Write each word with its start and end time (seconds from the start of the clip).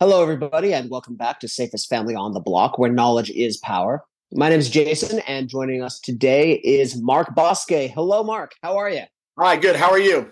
Hello, 0.00 0.20
everybody, 0.20 0.74
and 0.74 0.90
welcome 0.90 1.14
back 1.14 1.38
to 1.38 1.46
Safest 1.46 1.88
Family 1.88 2.16
on 2.16 2.32
the 2.32 2.40
Block, 2.40 2.78
where 2.78 2.90
knowledge 2.90 3.30
is 3.30 3.56
power. 3.58 4.02
My 4.32 4.48
name 4.48 4.58
is 4.58 4.68
Jason, 4.68 5.20
and 5.20 5.48
joining 5.48 5.84
us 5.84 6.00
today 6.00 6.54
is 6.64 7.00
Mark 7.00 7.32
Bosque. 7.36 7.70
Hello, 7.70 8.24
Mark. 8.24 8.56
How 8.60 8.76
are 8.76 8.90
you? 8.90 9.02
Hi, 9.38 9.56
good. 9.56 9.76
How 9.76 9.92
are 9.92 9.98
you? 10.00 10.28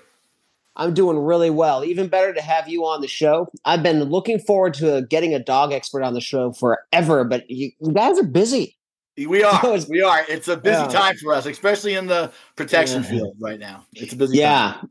I'm 0.75 0.93
doing 0.95 1.17
really 1.17 1.49
well. 1.49 1.85
Even 1.85 2.09
better 2.09 2.35
to 2.35 2.43
have 2.43 2.69
you 2.69 2.85
on 2.85 3.03
the 3.03 3.07
show. 3.07 3.47
I've 3.65 3.85
been 3.85 4.03
looking 4.03 4.41
forward 4.41 4.75
to 4.75 5.03
getting 5.09 5.33
a 5.33 5.39
dog 5.39 5.73
expert 5.73 6.03
on 6.03 6.15
the 6.15 6.21
show 6.21 6.53
forever, 6.53 7.23
but 7.23 7.49
you, 7.49 7.71
guys 7.93 8.19
are 8.19 8.25
busy. 8.25 8.77
We 9.17 9.45
are. 9.45 9.79
we 9.89 10.03
are. 10.03 10.25
It's 10.29 10.49
a 10.49 10.57
busy 10.57 10.83
yeah. 10.83 10.89
time 10.89 11.17
for 11.19 11.35
us, 11.35 11.47
especially 11.47 11.95
in 11.95 12.09
the 12.09 12.33
protection 12.57 13.05
yeah. 13.05 13.11
field 13.11 13.37
right 13.39 13.61
now. 13.61 13.87
It's 13.93 14.13
a 14.13 14.17
busy 14.17 14.39
time. 14.39 14.41
yeah. 14.41 14.73
Time. 14.73 14.91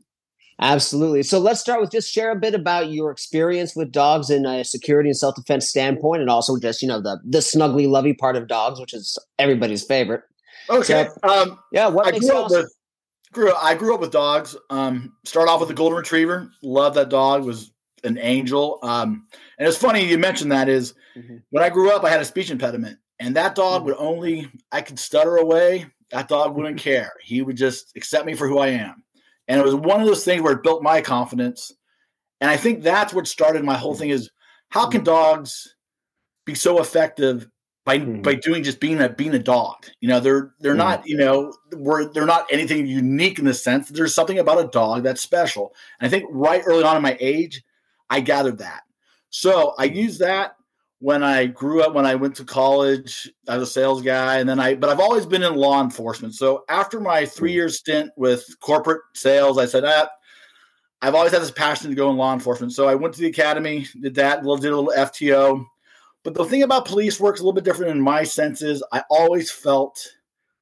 Absolutely. 0.62 1.24
So 1.24 1.40
let's 1.40 1.60
start 1.60 1.80
with 1.80 1.90
just 1.90 2.12
share 2.12 2.30
a 2.30 2.36
bit 2.36 2.54
about 2.54 2.92
your 2.92 3.10
experience 3.10 3.74
with 3.74 3.90
dogs 3.90 4.30
in 4.30 4.46
a 4.46 4.62
security 4.64 5.08
and 5.08 5.18
self 5.18 5.34
defense 5.34 5.68
standpoint, 5.68 6.20
and 6.20 6.30
also 6.30 6.56
just 6.56 6.82
you 6.82 6.88
know 6.88 7.00
the 7.00 7.18
the 7.24 7.38
snuggly 7.38 7.88
lovey 7.88 8.14
part 8.14 8.36
of 8.36 8.46
dogs, 8.46 8.78
which 8.78 8.94
is 8.94 9.18
everybody's 9.40 9.82
favorite. 9.82 10.22
Okay. 10.70 11.08
So, 11.24 11.28
um, 11.28 11.58
yeah. 11.72 11.88
What 11.88 12.06
I 12.06 12.16
grew 12.16 12.36
up 12.36 12.50
with 12.52 12.72
grew 13.32 13.52
I 13.52 13.74
grew 13.74 13.92
up 13.92 14.00
with 14.00 14.12
dogs. 14.12 14.56
Um, 14.70 15.12
start 15.24 15.48
off 15.48 15.58
with 15.58 15.70
a 15.70 15.74
golden 15.74 15.98
retriever. 15.98 16.48
Love 16.62 16.94
that 16.94 17.08
dog. 17.08 17.44
Was 17.44 17.72
an 18.04 18.18
angel. 18.18 18.78
Um, 18.84 19.26
and 19.58 19.66
it's 19.66 19.76
funny 19.76 20.04
you 20.04 20.16
mentioned 20.16 20.52
that 20.52 20.68
is 20.68 20.94
mm-hmm. 21.16 21.38
when 21.50 21.64
I 21.64 21.70
grew 21.70 21.90
up, 21.90 22.04
I 22.04 22.10
had 22.10 22.20
a 22.20 22.24
speech 22.24 22.50
impediment, 22.50 22.98
and 23.18 23.34
that 23.34 23.56
dog 23.56 23.80
mm-hmm. 23.80 23.86
would 23.86 23.96
only 23.98 24.48
I 24.70 24.80
could 24.80 25.00
stutter 25.00 25.38
away. 25.38 25.86
That 26.12 26.28
dog 26.28 26.54
wouldn't 26.54 26.78
care. 26.78 27.14
He 27.20 27.42
would 27.42 27.56
just 27.56 27.96
accept 27.96 28.26
me 28.26 28.34
for 28.34 28.46
who 28.46 28.58
I 28.58 28.68
am. 28.68 29.02
And 29.48 29.60
it 29.60 29.64
was 29.64 29.74
one 29.74 30.00
of 30.00 30.06
those 30.06 30.24
things 30.24 30.42
where 30.42 30.52
it 30.52 30.62
built 30.62 30.82
my 30.82 31.00
confidence. 31.00 31.72
And 32.40 32.50
I 32.50 32.56
think 32.56 32.82
that's 32.82 33.12
what 33.12 33.26
started 33.26 33.64
my 33.64 33.76
whole 33.76 33.94
thing 33.94 34.10
is 34.10 34.30
how 34.70 34.88
can 34.88 35.04
dogs 35.04 35.74
be 36.44 36.54
so 36.54 36.80
effective 36.80 37.48
by 37.84 37.98
mm-hmm. 37.98 38.22
by 38.22 38.34
doing 38.34 38.62
just 38.62 38.80
being 38.80 39.00
a 39.00 39.08
being 39.08 39.34
a 39.34 39.38
dog. 39.38 39.86
You 40.00 40.08
know, 40.08 40.20
they're 40.20 40.52
they're 40.60 40.72
mm-hmm. 40.72 40.78
not, 40.78 41.06
you 41.06 41.16
know, 41.16 41.52
we're 41.72 42.12
they're 42.12 42.26
not 42.26 42.46
anything 42.50 42.86
unique 42.86 43.38
in 43.38 43.44
the 43.44 43.54
sense 43.54 43.88
that 43.88 43.94
there's 43.94 44.14
something 44.14 44.38
about 44.38 44.64
a 44.64 44.68
dog 44.68 45.02
that's 45.02 45.20
special. 45.20 45.74
And 46.00 46.06
I 46.06 46.10
think 46.10 46.24
right 46.30 46.62
early 46.64 46.84
on 46.84 46.96
in 46.96 47.02
my 47.02 47.16
age, 47.20 47.62
I 48.08 48.20
gathered 48.20 48.58
that. 48.58 48.82
So 49.30 49.74
I 49.78 49.84
used 49.84 50.20
that 50.20 50.56
when 51.02 51.24
I 51.24 51.46
grew 51.46 51.82
up, 51.82 51.94
when 51.94 52.06
I 52.06 52.14
went 52.14 52.36
to 52.36 52.44
college, 52.44 53.28
as 53.48 53.60
a 53.60 53.66
sales 53.66 54.02
guy, 54.02 54.38
and 54.38 54.48
then 54.48 54.60
I, 54.60 54.76
but 54.76 54.88
I've 54.88 55.00
always 55.00 55.26
been 55.26 55.42
in 55.42 55.56
law 55.56 55.82
enforcement. 55.82 56.36
So 56.36 56.62
after 56.68 57.00
my 57.00 57.26
three 57.26 57.50
hmm. 57.50 57.56
year 57.56 57.68
stint 57.68 58.12
with 58.16 58.46
corporate 58.60 59.02
sales, 59.12 59.58
I 59.58 59.66
said, 59.66 59.84
ah, 59.84 60.06
I've 61.02 61.16
always 61.16 61.32
had 61.32 61.42
this 61.42 61.50
passion 61.50 61.90
to 61.90 61.96
go 61.96 62.08
in 62.10 62.16
law 62.16 62.32
enforcement. 62.32 62.72
So 62.72 62.86
I 62.86 62.94
went 62.94 63.14
to 63.14 63.20
the 63.20 63.26
academy, 63.26 63.88
did 64.00 64.14
that, 64.14 64.44
did 64.44 64.46
a 64.46 64.52
little 64.52 64.92
FTO. 64.96 65.66
But 66.22 66.34
the 66.34 66.44
thing 66.44 66.62
about 66.62 66.84
police 66.84 67.18
work 67.18 67.34
is 67.34 67.40
a 67.40 67.42
little 67.42 67.52
bit 67.52 67.64
different 67.64 67.90
in 67.90 68.00
my 68.00 68.22
senses. 68.22 68.80
I 68.92 69.02
always 69.10 69.50
felt 69.50 69.98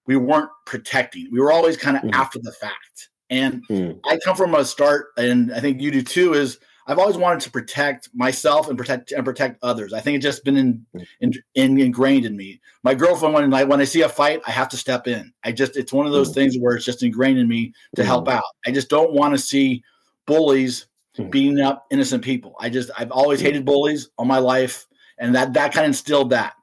we 0.07 0.17
weren't 0.17 0.49
protecting. 0.65 1.29
We 1.31 1.41
were 1.41 1.53
always 1.53 1.77
kind 1.77 1.99
of 1.99 2.03
mm. 2.05 2.15
after 2.15 2.39
the 2.39 2.53
fact. 2.53 3.11
And 3.29 3.63
mm. 3.69 4.01
I 4.07 4.19
come 4.25 4.37
from 4.37 4.55
a 4.55 4.65
start, 4.65 5.09
and 5.19 5.53
I 5.53 5.61
think 5.61 5.83
you 5.83 5.91
do 5.91 6.03
too, 6.03 6.33
is 6.33 6.59
I've 6.91 6.99
always 6.99 7.17
wanted 7.17 7.39
to 7.43 7.53
protect 7.53 8.09
myself 8.13 8.69
and 8.69 8.77
protect 8.77 9.13
and 9.13 9.25
protect 9.25 9.63
others. 9.63 9.93
I 9.93 10.01
think 10.01 10.17
it's 10.17 10.25
just 10.25 10.45
been 10.45 10.57
in, 10.57 10.85
in, 11.21 11.33
in, 11.55 11.79
ingrained 11.79 12.27
in 12.27 12.37
me. 12.37 12.61
My 12.83 12.97
girlfriend, 12.97 13.33
when 13.33 13.55
I 13.55 13.63
when 13.63 13.81
I 13.81 13.85
see 13.85 14.03
a 14.03 14.09
fight, 14.09 14.41
I 14.45 14.51
have 14.51 14.69
to 14.71 14.77
step 14.77 15.07
in. 15.07 15.33
I 15.45 15.53
just 15.53 15.77
it's 15.77 15.93
one 15.93 16.07
of 16.07 16.13
those 16.13 16.33
mm. 16.33 16.35
things 16.35 16.57
where 16.59 16.75
it's 16.75 16.85
just 16.85 17.05
ingrained 17.05 17.39
in 17.39 17.47
me 17.47 17.73
to 17.95 18.05
help 18.05 18.27
mm. 18.27 18.33
out. 18.33 18.43
I 18.67 18.73
just 18.73 18.89
don't 18.89 19.13
want 19.13 19.33
to 19.35 19.39
see 19.39 19.85
bullies 20.27 20.89
mm. 21.17 21.31
beating 21.31 21.61
up 21.61 21.87
innocent 21.93 22.25
people. 22.25 22.57
I 22.59 22.69
just 22.69 22.91
I've 22.99 23.13
always 23.13 23.41
hated 23.41 23.65
bullies 23.65 24.11
all 24.17 24.25
my 24.25 24.39
life, 24.39 24.89
and 25.17 25.33
that 25.37 25.53
that 25.53 25.73
kind 25.73 25.85
of 25.85 25.91
instilled 25.91 26.31
that. 26.31 26.55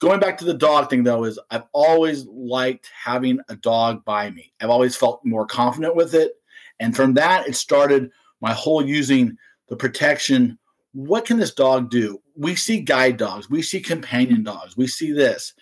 Going 0.00 0.18
back 0.18 0.36
to 0.38 0.44
the 0.44 0.54
dog 0.54 0.90
thing 0.90 1.04
though, 1.04 1.22
is 1.22 1.38
I've 1.52 1.68
always 1.72 2.26
liked 2.26 2.90
having 2.92 3.38
a 3.48 3.54
dog 3.54 4.04
by 4.04 4.30
me. 4.30 4.52
I've 4.60 4.70
always 4.70 4.96
felt 4.96 5.24
more 5.24 5.46
confident 5.46 5.94
with 5.94 6.12
it, 6.12 6.32
and 6.80 6.96
from 6.96 7.14
that 7.14 7.46
it 7.46 7.54
started 7.54 8.10
my 8.40 8.52
whole 8.52 8.84
using 8.84 9.38
the 9.68 9.76
protection. 9.76 10.58
What 10.92 11.26
can 11.26 11.38
this 11.38 11.54
dog 11.54 11.90
do? 11.90 12.20
We 12.36 12.54
see 12.54 12.80
guide 12.80 13.16
dogs, 13.16 13.50
we 13.50 13.62
see 13.62 13.80
companion 13.80 14.42
dogs, 14.42 14.76
we 14.76 14.86
see 14.86 15.12
this. 15.12 15.52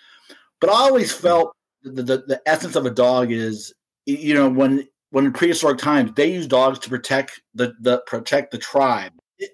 But 0.61 0.71
I 0.71 0.75
always 0.75 1.13
felt 1.13 1.55
the, 1.83 2.03
the, 2.03 2.25
the 2.27 2.43
essence 2.47 2.77
of 2.77 2.87
a 2.87 2.91
dog 2.91 3.31
is, 3.31 3.75
you 4.07 4.35
know, 4.35 4.49
when 4.49 4.89
when 5.11 5.27
in 5.27 5.33
prehistoric 5.33 5.79
times 5.79 6.13
they 6.17 6.33
used 6.33 6.51
dogs 6.51 6.79
to 6.81 6.89
protect 6.89 7.41
the, 7.55 7.75
the 7.81 8.03
protect 8.07 8.51
the 8.51 8.59
tribe. 8.59 9.13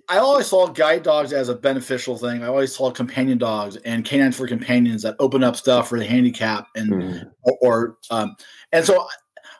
I 0.09 0.19
always 0.19 0.47
saw 0.47 0.69
guide 0.69 1.03
dogs 1.03 1.33
as 1.33 1.49
a 1.49 1.55
beneficial 1.55 2.17
thing. 2.17 2.43
I 2.43 2.47
always 2.47 2.75
saw 2.75 2.91
companion 2.91 3.39
dogs 3.39 3.77
and 3.77 4.05
canines 4.05 4.37
for 4.37 4.47
companions 4.47 5.03
that 5.03 5.17
open 5.19 5.43
up 5.43 5.57
stuff 5.57 5.89
for 5.89 5.99
the 5.99 6.07
handicap 6.07 6.69
and 6.77 6.93
mm. 6.93 7.31
or, 7.43 7.59
or 7.61 7.97
um, 8.11 8.37
and 8.73 8.85
so. 8.85 9.07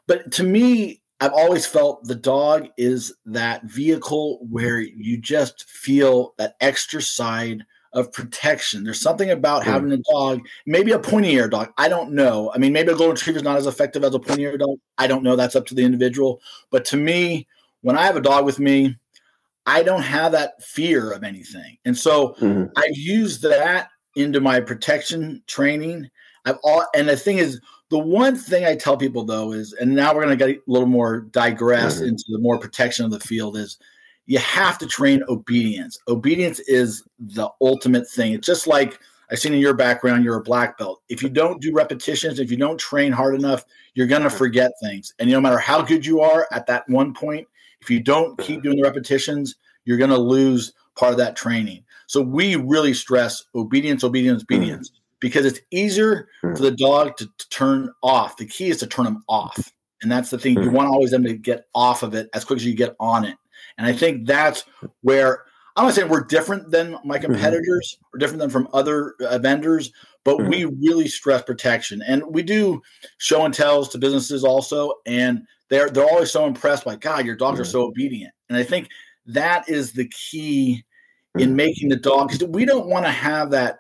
But 0.07 0.33
to 0.33 0.43
me, 0.43 1.03
I've 1.21 1.33
always 1.33 1.67
felt 1.67 2.05
the 2.05 2.15
dog 2.15 2.69
is 2.79 3.15
that 3.27 3.65
vehicle 3.65 4.47
where 4.49 4.81
you 4.81 5.19
just 5.19 5.69
feel 5.69 6.35
that 6.39 6.57
extra 6.61 7.03
side 7.03 7.65
of 7.93 8.13
protection. 8.13 8.85
There's 8.85 9.01
something 9.01 9.31
about 9.31 9.63
mm. 9.63 9.67
having 9.67 9.93
a 9.93 9.99
dog, 9.99 10.41
maybe 10.65 10.93
a 10.93 10.99
pointy 10.99 11.33
ear 11.33 11.49
dog. 11.49 11.73
I 11.77 11.89
don't 11.89 12.13
know. 12.13 12.51
I 12.55 12.59
mean, 12.59 12.73
maybe 12.73 12.93
a 12.93 12.97
golden 12.97 13.17
retriever 13.17 13.39
is 13.39 13.43
not 13.43 13.59
as 13.59 13.67
effective 13.67 14.05
as 14.05 14.15
a 14.15 14.19
pointy 14.19 14.43
ear 14.43 14.57
dog. 14.57 14.79
I 14.97 15.07
don't 15.07 15.23
know. 15.23 15.37
That's 15.37 15.57
up 15.57 15.67
to 15.67 15.75
the 15.75 15.85
individual. 15.85 16.41
But 16.71 16.85
to 16.87 16.97
me, 16.97 17.47
when 17.83 17.99
I 17.99 18.05
have 18.05 18.17
a 18.17 18.23
dog 18.23 18.45
with 18.45 18.59
me, 18.59 18.97
I 19.67 19.83
don't 19.83 20.03
have 20.03 20.33
that 20.33 20.63
fear 20.63 21.13
of 21.13 21.23
anything. 21.23 21.77
And 21.85 21.97
so 21.97 22.35
mm-hmm. 22.41 22.67
I've 22.77 22.97
used 22.97 23.43
that 23.43 23.89
into 24.17 24.41
my 24.41 24.61
protection 24.61 25.43
training. 25.47 26.09
I've 26.45 26.59
all, 26.65 26.87
and 26.95 27.09
the 27.09 27.17
thing 27.17 27.39
is, 27.39 27.61
the 27.91 27.99
one 27.99 28.37
thing 28.37 28.65
I 28.65 28.77
tell 28.77 28.97
people 28.97 29.25
though 29.25 29.53
is, 29.53 29.73
and 29.75 29.95
now 29.95 30.15
we're 30.15 30.25
going 30.25 30.39
to 30.39 30.47
get 30.47 30.57
a 30.57 30.61
little 30.67 30.89
more 30.89 31.21
digress 31.21 31.97
mm-hmm. 31.97 32.09
into 32.09 32.25
the 32.29 32.39
more 32.39 32.59
protection 32.59 33.05
of 33.05 33.11
the 33.11 33.21
field 33.21 33.57
is 33.57 33.79
you 34.27 34.39
have 34.39 34.79
to 34.79 34.87
train 34.87 35.23
obedience. 35.29 35.99
Obedience 36.09 36.61
is 36.61 37.03
the 37.19 37.51
ultimate 37.61 38.09
thing. 38.09 38.33
It's 38.33 38.47
just 38.47 38.69
like 38.69 39.01
I've 39.31 39.41
seen 39.41 39.53
in 39.53 39.61
your 39.61 39.75
background, 39.75 40.25
you're 40.25 40.39
a 40.39 40.43
black 40.43 40.79
belt. 40.79 41.03
If 41.09 41.23
you 41.23 41.29
don't 41.29 41.61
do 41.61 41.73
repetitions, 41.73 42.39
if 42.39 42.51
you 42.51 42.57
don't 42.57 42.79
train 42.79 43.13
hard 43.13 43.35
enough, 43.35 43.65
you're 43.95 44.07
going 44.07 44.23
to 44.23 44.29
mm-hmm. 44.29 44.39
forget 44.39 44.71
things. 44.83 45.13
And 45.19 45.29
no 45.29 45.41
matter 45.41 45.59
how 45.59 45.83
good 45.83 46.07
you 46.07 46.21
are 46.21 46.47
at 46.53 46.67
that 46.67 46.89
one 46.89 47.13
point, 47.13 47.47
if 47.81 47.91
you 47.91 48.01
don't 48.01 48.37
mm-hmm. 48.37 48.47
keep 48.47 48.63
doing 48.63 48.77
the 48.77 48.85
repetitions, 48.85 49.57
you're 49.85 49.99
going 49.99 50.11
to 50.11 50.19
lose 50.19 50.73
part 50.97 51.13
of 51.13 51.19
that 51.19 51.35
training. 51.35 51.83
So 52.07 52.21
we 52.21 52.55
really 52.55 52.95
stress 52.95 53.45
obedience, 53.55 54.05
obedience, 54.05 54.45
mm-hmm. 54.45 54.55
obedience 54.55 54.93
because 55.21 55.45
it's 55.45 55.61
easier 55.71 56.29
mm. 56.43 56.57
for 56.57 56.63
the 56.63 56.71
dog 56.71 57.17
to, 57.19 57.27
to, 57.27 57.49
turn 57.51 57.93
off. 58.03 58.37
The 58.37 58.47
key 58.47 58.71
is 58.71 58.79
to 58.79 58.87
turn 58.87 59.05
them 59.05 59.23
off. 59.29 59.73
And 60.03 60.11
that's 60.11 60.31
the 60.31 60.39
thing. 60.39 60.61
You 60.63 60.71
want 60.71 60.89
always 60.89 61.11
them 61.11 61.25
to 61.25 61.35
get 61.35 61.67
off 61.75 62.03
of 62.03 62.15
it 62.15 62.31
as 62.33 62.45
quick 62.45 62.59
as 62.59 62.65
you 62.65 62.75
get 62.75 62.97
on 62.99 63.25
it. 63.25 63.37
And 63.77 63.87
I 63.87 63.93
think 63.93 64.27
that's 64.27 64.65
where 65.03 65.45
I'm 65.77 65.85
not 65.85 65.95
saying 65.95 66.09
we're 66.09 66.25
different 66.25 66.71
than 66.71 66.97
my 67.05 67.17
mm-hmm. 67.17 67.27
competitors 67.27 67.99
or 68.13 68.19
different 68.19 68.41
than 68.41 68.51
from 68.51 68.69
other 68.73 69.15
uh, 69.21 69.39
vendors, 69.39 69.93
but 70.25 70.43
we 70.49 70.65
really 70.65 71.09
stress 71.09 71.43
protection. 71.43 72.03
And 72.07 72.23
we 72.27 72.43
do 72.43 72.83
show 73.19 73.45
and 73.45 73.55
tells 73.55 73.89
to 73.91 73.99
businesses 73.99 74.43
also. 74.43 74.93
And 75.07 75.43
they're 75.69 75.91
they're 75.91 76.05
always 76.05 76.31
so 76.31 76.47
impressed 76.47 76.85
by 76.85 76.97
God, 76.97 77.25
your 77.25 77.37
dogs 77.37 77.61
are 77.61 77.65
so 77.65 77.83
obedient. 77.83 78.33
And 78.49 78.59
I 78.59 78.63
think 78.63 78.89
that 79.27 79.69
is 79.69 79.93
the 79.93 80.09
key 80.09 80.85
in 81.39 81.55
making 81.55 81.89
the 81.89 81.97
dog 81.97 82.29
because 82.29 82.47
we 82.49 82.65
don't 82.65 82.89
want 82.89 83.05
to 83.05 83.11
have 83.11 83.51
that 83.51 83.79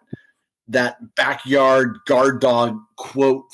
that 0.71 0.97
backyard 1.17 1.99
guard 2.07 2.41
dog 2.41 2.79
quote 2.97 3.45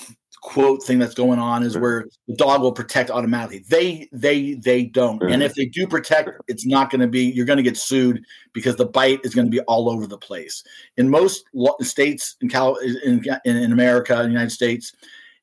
quote 0.47 0.81
thing 0.85 1.01
that's 1.01 1.15
going 1.15 1.41
on 1.41 1.65
is 1.65 1.77
where 1.77 2.07
the 2.29 2.37
dog 2.37 2.61
will 2.61 2.71
protect 2.71 3.11
automatically. 3.11 3.65
They 3.69 4.09
they 4.13 4.55
they 4.55 4.85
don't. 4.85 5.21
And 5.25 5.43
if 5.43 5.55
they 5.55 5.67
do 5.67 5.89
protect, 5.89 6.31
it's 6.47 6.65
not 6.65 6.89
going 6.89 7.01
to 7.01 7.09
be 7.09 7.25
you're 7.25 7.47
going 7.47 7.57
to 7.57 7.65
get 7.65 7.77
sued 7.77 8.23
because 8.53 8.77
the 8.77 8.87
bite 8.87 9.21
is 9.25 9.35
going 9.35 9.47
to 9.47 9.51
be 9.51 9.61
all 9.63 9.91
over 9.91 10.07
the 10.07 10.17
place. 10.17 10.63
In 10.97 11.11
most 11.11 11.45
states 11.81 12.37
in 12.41 12.49
Cal 12.49 12.77
in, 12.77 13.25
in 13.45 13.73
America, 13.73 14.15
in 14.21 14.27
the 14.27 14.33
United 14.33 14.53
States, 14.53 14.93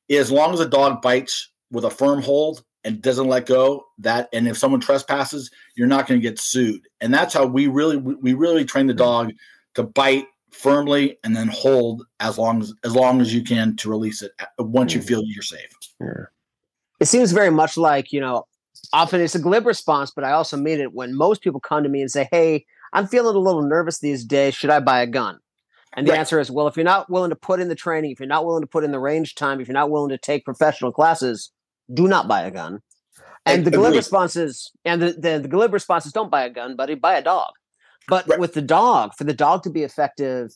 as 0.08 0.30
long 0.30 0.54
as 0.54 0.60
a 0.60 0.68
dog 0.68 1.02
bites 1.02 1.50
with 1.70 1.84
a 1.84 1.90
firm 1.90 2.22
hold 2.22 2.64
and 2.84 3.02
doesn't 3.02 3.28
let 3.28 3.44
go, 3.44 3.84
that 3.98 4.30
and 4.32 4.48
if 4.48 4.56
someone 4.56 4.80
trespasses, 4.80 5.50
you're 5.76 5.86
not 5.86 6.06
going 6.06 6.18
to 6.18 6.26
get 6.26 6.38
sued. 6.38 6.80
And 7.02 7.12
that's 7.12 7.34
how 7.34 7.44
we 7.44 7.66
really 7.66 7.98
we 7.98 8.32
really 8.32 8.64
train 8.64 8.86
the 8.86 8.94
dog 8.94 9.32
to 9.74 9.82
bite 9.82 10.28
firmly 10.54 11.18
and 11.24 11.36
then 11.36 11.48
hold 11.48 12.06
as 12.20 12.38
long 12.38 12.62
as 12.62 12.72
as 12.84 12.94
long 12.94 13.20
as 13.20 13.34
you 13.34 13.42
can 13.42 13.76
to 13.76 13.90
release 13.90 14.22
it 14.22 14.32
once 14.58 14.94
you 14.94 15.00
mm. 15.00 15.06
feel 15.06 15.22
you're 15.24 15.42
safe. 15.42 15.70
Yeah. 16.00 16.26
It 17.00 17.06
seems 17.06 17.32
very 17.32 17.50
much 17.50 17.76
like 17.76 18.12
you 18.12 18.20
know, 18.20 18.46
often 18.92 19.20
it's 19.20 19.34
a 19.34 19.40
glib 19.40 19.66
response, 19.66 20.10
but 20.10 20.24
I 20.24 20.32
also 20.32 20.56
mean 20.56 20.80
it 20.80 20.94
when 20.94 21.14
most 21.14 21.42
people 21.42 21.60
come 21.60 21.82
to 21.82 21.88
me 21.88 22.00
and 22.00 22.10
say, 22.10 22.28
"Hey, 22.30 22.64
I'm 22.92 23.06
feeling 23.06 23.36
a 23.36 23.40
little 23.40 23.62
nervous 23.62 23.98
these 23.98 24.24
days. 24.24 24.54
Should 24.54 24.70
I 24.70 24.80
buy 24.80 25.02
a 25.02 25.06
gun?" 25.06 25.38
And 25.96 26.06
the 26.06 26.12
right. 26.12 26.18
answer 26.18 26.40
is, 26.40 26.50
well, 26.50 26.66
if 26.66 26.76
you're 26.76 26.82
not 26.82 27.08
willing 27.08 27.30
to 27.30 27.36
put 27.36 27.60
in 27.60 27.68
the 27.68 27.76
training, 27.76 28.10
if 28.10 28.18
you're 28.18 28.26
not 28.26 28.44
willing 28.44 28.62
to 28.62 28.66
put 28.66 28.82
in 28.82 28.90
the 28.90 28.98
range 28.98 29.36
time, 29.36 29.60
if 29.60 29.68
you're 29.68 29.74
not 29.74 29.90
willing 29.90 30.08
to 30.08 30.18
take 30.18 30.44
professional 30.44 30.90
classes, 30.90 31.52
do 31.92 32.08
not 32.08 32.26
buy 32.26 32.42
a 32.42 32.50
gun. 32.50 32.80
And 33.46 33.64
the 33.64 33.70
glib 33.70 33.94
response 33.94 34.34
is, 34.34 34.72
and 34.84 35.00
the, 35.00 35.12
the, 35.12 35.38
the 35.38 35.46
glib 35.46 35.72
response 35.72 36.04
is, 36.04 36.12
don't 36.12 36.32
buy 36.32 36.42
a 36.42 36.50
gun, 36.50 36.74
buddy, 36.74 36.96
buy 36.96 37.14
a 37.14 37.22
dog 37.22 37.52
But 38.08 38.28
right. 38.28 38.38
with 38.38 38.54
the 38.54 38.62
dog, 38.62 39.14
for 39.16 39.24
the 39.24 39.34
dog 39.34 39.62
to 39.64 39.70
be 39.70 39.82
effective 39.82 40.52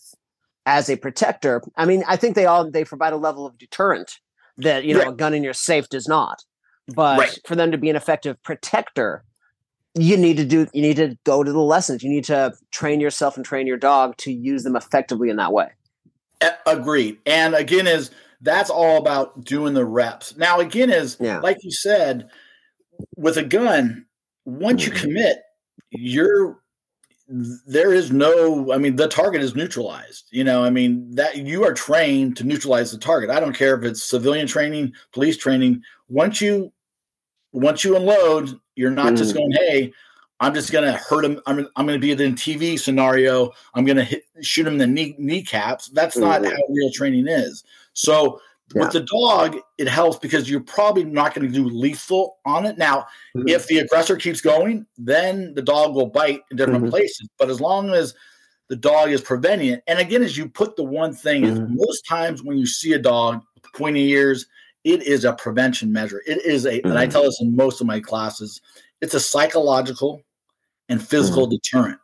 as 0.67 0.91
a 0.91 0.97
protector, 0.97 1.63
I 1.77 1.87
mean, 1.87 2.05
I 2.07 2.17
think 2.17 2.35
they 2.35 2.47
all 2.47 2.71
they 2.71 2.85
provide 2.85 3.13
a 3.13 3.17
level 3.17 3.47
of 3.47 3.57
deterrent 3.59 4.19
that 4.59 4.85
you 4.85 4.95
know 4.95 5.01
right. 5.01 5.09
a 5.09 5.13
gun 5.13 5.35
in 5.35 5.43
your 5.43 5.55
safe 5.55 5.89
does 5.89 6.09
not. 6.09 6.45
But 6.95 7.19
right. 7.19 7.39
for 7.47 7.55
them 7.55 7.71
to 7.71 7.79
be 7.79 7.91
an 7.91 7.97
effective 7.97 8.43
protector, 8.43 9.25
you 9.95 10.17
need 10.17 10.37
to 10.39 10.45
do 10.45 10.67
you 10.73 10.83
need 10.83 10.97
to 10.97 11.17
go 11.25 11.43
to 11.43 11.53
the 11.53 11.61
lessons. 11.61 12.03
You 12.03 12.11
need 12.11 12.25
to 12.25 12.55
train 12.71 13.01
yourself 13.01 13.37
and 13.37 13.45
train 13.45 13.67
your 13.67 13.77
dog 13.77 14.17
to 14.19 14.33
use 14.33 14.65
them 14.65 14.77
effectively 14.77 15.31
in 15.31 15.37
that 15.37 15.53
way. 15.53 15.69
Agreed. 16.67 17.19
And 17.27 17.55
again, 17.55 17.87
is 17.87 18.11
that's 18.41 18.71
all 18.71 18.99
about 18.99 19.45
doing 19.45 19.75
the 19.75 19.85
reps. 19.85 20.37
Now, 20.37 20.61
again, 20.61 20.91
is 20.91 21.17
yeah. 21.21 21.41
like 21.41 21.59
you 21.63 21.71
said, 21.71 22.29
with 23.17 23.37
a 23.37 23.43
gun, 23.43 24.07
once 24.45 24.85
you 24.87 24.93
mm-hmm. 24.93 25.03
commit, 25.03 25.39
you're 25.91 26.61
there 27.29 27.93
is 27.93 28.11
no 28.11 28.73
i 28.73 28.79
mean 28.79 28.97
the 28.97 29.07
target 29.07 29.43
is 29.43 29.55
neutralized 29.55 30.29
you 30.31 30.43
know 30.43 30.65
i 30.65 30.71
mean 30.71 31.15
that 31.15 31.37
you 31.37 31.63
are 31.63 31.75
trained 31.75 32.37
to 32.37 32.45
neutralize 32.45 32.91
the 32.91 32.97
target. 32.97 33.29
I 33.29 33.39
don't 33.39 33.53
care 33.53 33.77
if 33.77 33.85
it's 33.85 34.03
civilian 34.03 34.47
training 34.47 34.95
police 35.13 35.37
training. 35.37 35.83
Once 36.09 36.41
you 36.41 36.73
once 37.53 37.85
you 37.85 37.97
unload 37.97 38.59
you're 38.77 38.91
not 38.91 39.13
mm. 39.13 39.19
just 39.19 39.35
going 39.35 39.53
hey 39.53 39.93
i'm 40.41 40.55
just 40.55 40.73
going 40.73 40.85
to 40.85 40.93
hurt 40.93 41.25
him 41.25 41.39
i'm, 41.47 41.69
I'm 41.77 41.87
going 41.87 42.01
to 42.01 42.17
be 42.17 42.25
in 42.25 42.35
tv 42.35 42.79
scenario. 42.79 43.51
I'm 43.75 43.85
going 43.85 44.07
to 44.07 44.23
shoot 44.41 44.67
him 44.67 44.75
in 44.75 44.79
the 44.79 44.87
knee, 44.87 45.15
kneecaps. 45.19 45.89
That's 45.89 46.17
mm. 46.17 46.23
not 46.23 46.45
how 46.45 46.63
real 46.71 46.91
training 46.93 47.29
is. 47.29 47.63
So 47.93 48.41
yeah. 48.75 48.83
With 48.83 48.93
the 48.93 49.01
dog, 49.01 49.57
it 49.79 49.89
helps 49.89 50.19
because 50.19 50.51
you're 50.51 50.61
probably 50.61 51.05
not 51.05 51.35
going 51.35 51.47
to 51.47 51.53
do 51.53 51.69
lethal 51.69 52.37
on 52.45 52.67
it. 52.67 52.77
Now, 52.77 53.07
mm-hmm. 53.35 53.49
if 53.49 53.67
the 53.67 53.79
aggressor 53.79 54.17
keeps 54.17 54.43
going, 54.43 54.87
then 54.99 55.55
the 55.55 55.63
dog 55.63 55.95
will 55.95 56.09
bite 56.09 56.43
in 56.51 56.59
different 56.59 56.83
mm-hmm. 56.83 56.91
places. 56.91 57.29
But 57.39 57.49
as 57.49 57.63
long 57.63 57.91
as 57.95 58.15
the 58.69 58.77
dog 58.77 59.11
is 59.11 59.23
preventing 59.23 59.69
it, 59.69 59.83
and 59.87 59.99
again, 59.99 60.23
as 60.23 60.37
you 60.37 60.49
put 60.49 60.77
the 60.77 60.85
one 60.85 61.15
thing 61.15 61.45
mm-hmm. 61.45 61.65
is 61.65 61.71
most 61.71 62.03
times 62.03 62.43
when 62.43 62.59
you 62.59 62.67
see 62.67 62.93
a 62.93 62.99
dog 62.99 63.43
pointy 63.75 64.11
ears, 64.11 64.47
it 64.85 65.03
is 65.03 65.25
a 65.25 65.33
prevention 65.33 65.91
measure. 65.91 66.23
It 66.27 66.45
is 66.45 66.67
a, 66.67 66.83
and 66.83 66.99
I 66.99 67.05
mm-hmm. 67.05 67.13
tell 67.13 67.23
this 67.23 67.41
in 67.41 67.57
most 67.57 67.81
of 67.81 67.87
my 67.87 68.01
classes, 68.01 68.61
it's 69.01 69.15
a 69.15 69.21
psychological 69.21 70.23
and 70.91 71.03
physical 71.03 71.47
mm-hmm. 71.47 71.55
deterrent. 71.55 71.99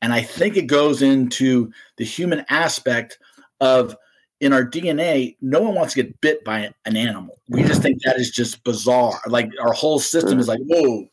And 0.00 0.14
I 0.14 0.22
think 0.22 0.56
it 0.56 0.66
goes 0.66 1.02
into 1.02 1.70
the 1.98 2.04
human 2.04 2.44
aspect 2.48 3.18
of 3.60 3.96
in 4.40 4.52
our 4.52 4.64
DNA, 4.64 5.36
no 5.40 5.60
one 5.60 5.74
wants 5.74 5.94
to 5.94 6.02
get 6.02 6.20
bit 6.20 6.44
by 6.44 6.70
an 6.84 6.96
animal. 6.96 7.38
We 7.48 7.62
just 7.62 7.82
think 7.82 8.02
that 8.02 8.16
is 8.16 8.30
just 8.30 8.62
bizarre. 8.64 9.20
Like 9.26 9.50
our 9.60 9.72
whole 9.72 9.98
system 9.98 10.38
is 10.38 10.48
like, 10.48 10.60
whoa, 10.60 11.08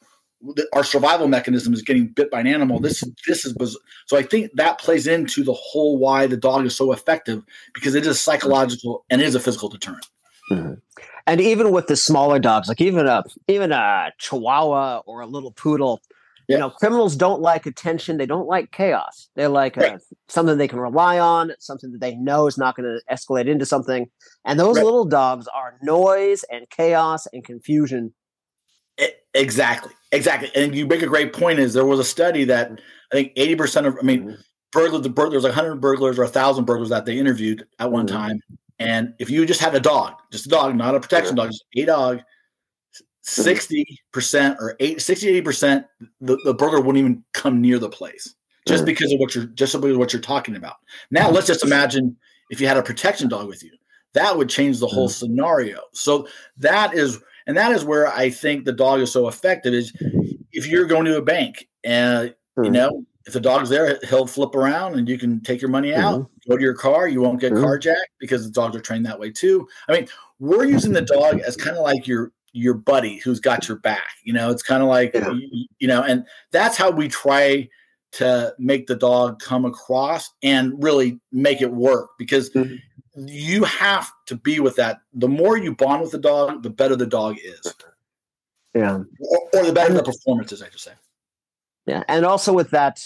our 0.74 0.84
survival 0.84 1.28
mechanism 1.28 1.74
is 1.74 1.82
getting 1.82 2.08
bit 2.08 2.30
by 2.30 2.42
an 2.42 2.48
animal. 2.48 2.80
This 2.80 3.04
this 3.28 3.46
is 3.46 3.54
bizarre. 3.54 3.82
So 4.08 4.18
I 4.18 4.24
think 4.24 4.52
that 4.56 4.78
plays 4.80 5.08
into 5.08 5.44
the 5.44 5.54
whole 5.54 5.98
why 5.98 6.28
the 6.28 6.38
dog 6.38 6.66
is 6.66 6.76
so 6.76 6.92
effective 6.92 7.44
because 7.74 7.96
it 7.96 8.06
is 8.06 8.20
psychological 8.20 9.06
and 9.10 9.22
is 9.22 9.36
a 9.36 9.40
physical 9.40 9.70
deterrent. 9.70 10.06
Mm-hmm. 10.52 10.74
And 11.26 11.40
even 11.40 11.72
with 11.72 11.88
the 11.88 11.96
smaller 11.96 12.40
dogs, 12.40 12.68
like 12.68 12.82
even 12.82 13.08
a 13.08 13.24
even 13.48 13.72
a 13.72 14.12
Chihuahua 14.18 15.04
or 15.06 15.22
a 15.22 15.28
little 15.28 15.52
poodle, 15.52 16.02
you 16.48 16.58
know, 16.58 16.70
criminals 16.70 17.16
don't 17.16 17.42
like 17.42 17.66
attention. 17.66 18.18
They 18.18 18.26
don't 18.26 18.48
like 18.48 18.72
chaos. 18.72 19.30
They 19.36 19.48
like 19.48 19.78
right. 19.78 20.00
something 20.28 20.58
they 20.58 20.68
can 20.68 20.80
rely 20.80 21.20
on, 21.20 21.52
something 21.60 21.92
that 21.92 22.02
they 22.02 22.16
know 22.16 22.48
is 22.48 22.58
not 22.58 22.76
going 22.76 22.86
to 22.86 23.14
escalate 23.14 23.48
into 23.48 23.66
something. 23.66 24.10
And 24.46 24.60
those 24.60 24.76
right. 24.76 24.86
little 24.86 25.06
dogs 25.06 25.48
are 25.48 25.78
noise 25.82 26.44
and 26.52 26.70
chaos 26.70 27.28
and 27.34 27.44
confusion. 27.44 28.14
Exactly, 29.34 29.92
exactly. 30.12 30.52
And 30.56 30.76
you 30.76 30.86
make 30.86 31.02
a 31.02 31.08
great 31.08 31.34
point. 31.34 31.60
Is 31.60 31.74
there 31.74 31.86
was 31.86 32.00
a 32.00 32.04
study 32.04 32.44
that 32.44 32.72
I 33.12 33.16
think 33.16 33.32
eighty 33.36 33.56
percent 33.56 33.88
of, 33.88 33.98
I 34.00 34.04
mean, 34.04 34.24
mm-hmm. 34.24 34.42
burglar 34.72 35.00
the 35.00 35.10
burglars, 35.10 35.44
like 35.44 35.54
hundred 35.54 35.78
burglars 35.78 36.20
or 36.20 36.28
thousand 36.28 36.66
burglars 36.66 36.90
that 36.90 37.06
they 37.06 37.18
interviewed 37.18 37.66
at 37.80 37.92
one 37.92 38.06
mm-hmm. 38.06 38.16
time. 38.16 38.42
And 38.78 39.14
if 39.18 39.30
you 39.30 39.46
just 39.46 39.62
had 39.62 39.74
a 39.74 39.80
dog, 39.80 40.14
just 40.32 40.46
a 40.46 40.50
dog, 40.50 40.76
not 40.76 40.94
a 40.94 41.00
protection 41.00 41.36
dog, 41.36 41.50
just 41.50 41.64
a 41.76 41.86
dog, 41.86 42.22
60% 43.26 44.58
or 44.60 44.76
8 44.80 45.02
60 45.02 45.42
80% 45.42 45.86
the, 46.22 46.38
the 46.44 46.54
burglar 46.54 46.82
wouldn't 46.82 46.98
even 46.98 47.24
come 47.34 47.62
near 47.62 47.80
the 47.80 47.90
place 47.90 48.36
just 48.68 48.86
because 48.86 49.12
of 49.12 49.20
what 49.20 49.36
you're 49.36 49.46
just 49.46 49.74
because 49.74 49.92
of 49.92 49.98
what 49.98 50.14
you're 50.14 50.22
talking 50.22 50.56
about. 50.56 50.76
Now 51.12 51.30
let's 51.30 51.48
just 51.48 51.64
imagine 51.64 52.18
if 52.50 52.62
you 52.62 52.68
had 52.68 52.78
a 52.78 52.84
protection 52.84 53.30
dog 53.30 53.48
with 53.48 53.64
you 53.64 53.72
that 54.14 54.38
would 54.38 54.50
change 54.50 54.80
the 54.80 54.88
whole 54.88 55.10
scenario. 55.10 55.80
So 55.92 56.28
that 56.58 56.94
is 56.94 57.20
and 57.48 57.58
that 57.58 57.72
is 57.72 57.84
where 57.84 58.08
i 58.08 58.30
think 58.30 58.66
the 58.66 58.72
dog 58.72 59.00
is 59.00 59.12
so 59.12 59.28
effective 59.28 59.74
is 59.74 59.94
if 60.52 60.68
you're 60.68 60.86
going 60.86 61.06
to 61.06 61.18
a 61.18 61.22
bank 61.22 61.68
and 61.84 62.34
you 62.64 62.72
know 62.72 63.06
if 63.26 63.34
the 63.34 63.40
dog's 63.40 63.70
there 63.70 64.00
he'll 64.10 64.28
flip 64.28 64.56
around 64.56 64.96
and 64.96 65.08
you 65.08 65.18
can 65.18 65.40
take 65.42 65.62
your 65.62 65.70
money 65.70 65.94
out 65.94 66.22
mm-hmm. 66.22 66.52
go 66.52 66.58
to 66.58 66.64
your 66.64 66.76
car 66.76 67.08
you 67.08 67.22
won't 67.22 67.40
get 67.40 67.54
mm-hmm. 67.54 67.64
carjacked 67.64 67.96
because 68.20 68.46
the 68.46 68.52
dogs 68.52 68.76
are 68.76 68.82
trained 68.82 69.06
that 69.06 69.20
way 69.20 69.32
too. 69.32 69.68
I 69.88 69.94
mean 69.94 70.08
we're 70.40 70.66
using 70.66 70.94
the 70.94 71.02
dog 71.02 71.40
as 71.40 71.56
kind 71.56 71.78
of 71.78 71.84
like 71.84 72.08
your 72.08 72.32
your 72.54 72.76
buddy 72.76 73.18
who's 73.18 73.40
got 73.40 73.68
your 73.68 73.78
back. 73.78 74.14
You 74.24 74.34
know, 74.34 74.50
it's 74.50 74.64
kind 74.64 74.82
of 74.82 74.90
like 74.90 75.14
yeah. 75.14 75.32
you, 75.32 75.66
you, 75.80 75.88
know, 75.88 76.04
and 76.04 76.26
that's 76.52 76.78
how 76.78 76.90
we 76.90 77.08
try 77.08 77.68
to 78.14 78.54
make 78.60 78.88
the 78.88 78.96
dog 78.96 79.40
come 79.40 79.66
across 79.66 80.30
and 80.44 80.82
really 80.82 81.20
make 81.32 81.62
it 81.62 81.72
work 81.72 82.12
because 82.18 82.52
mm-hmm. 82.52 82.76
you 83.16 83.64
have 83.64 84.10
to 84.28 84.36
be 84.36 84.60
with 84.60 84.76
that. 84.78 85.00
The 85.14 85.28
more 85.28 85.58
you 85.58 85.76
bond 85.76 86.02
with 86.04 86.12
the 86.12 86.20
dog, 86.20 86.64
the 86.64 86.70
better 86.70 86.96
the 86.96 87.08
dog 87.08 87.38
is. 87.44 87.74
Yeah, 88.76 89.00
or, 89.20 89.40
or 89.54 89.66
the 89.66 89.74
better 89.74 89.90
and, 89.90 90.00
the 90.00 90.04
performance 90.04 90.52
is. 90.52 90.62
I 90.62 90.70
should 90.70 90.80
say. 90.80 90.94
Yeah, 91.86 92.04
and 92.08 92.26
also 92.26 92.54
with 92.54 92.72
that 92.72 93.04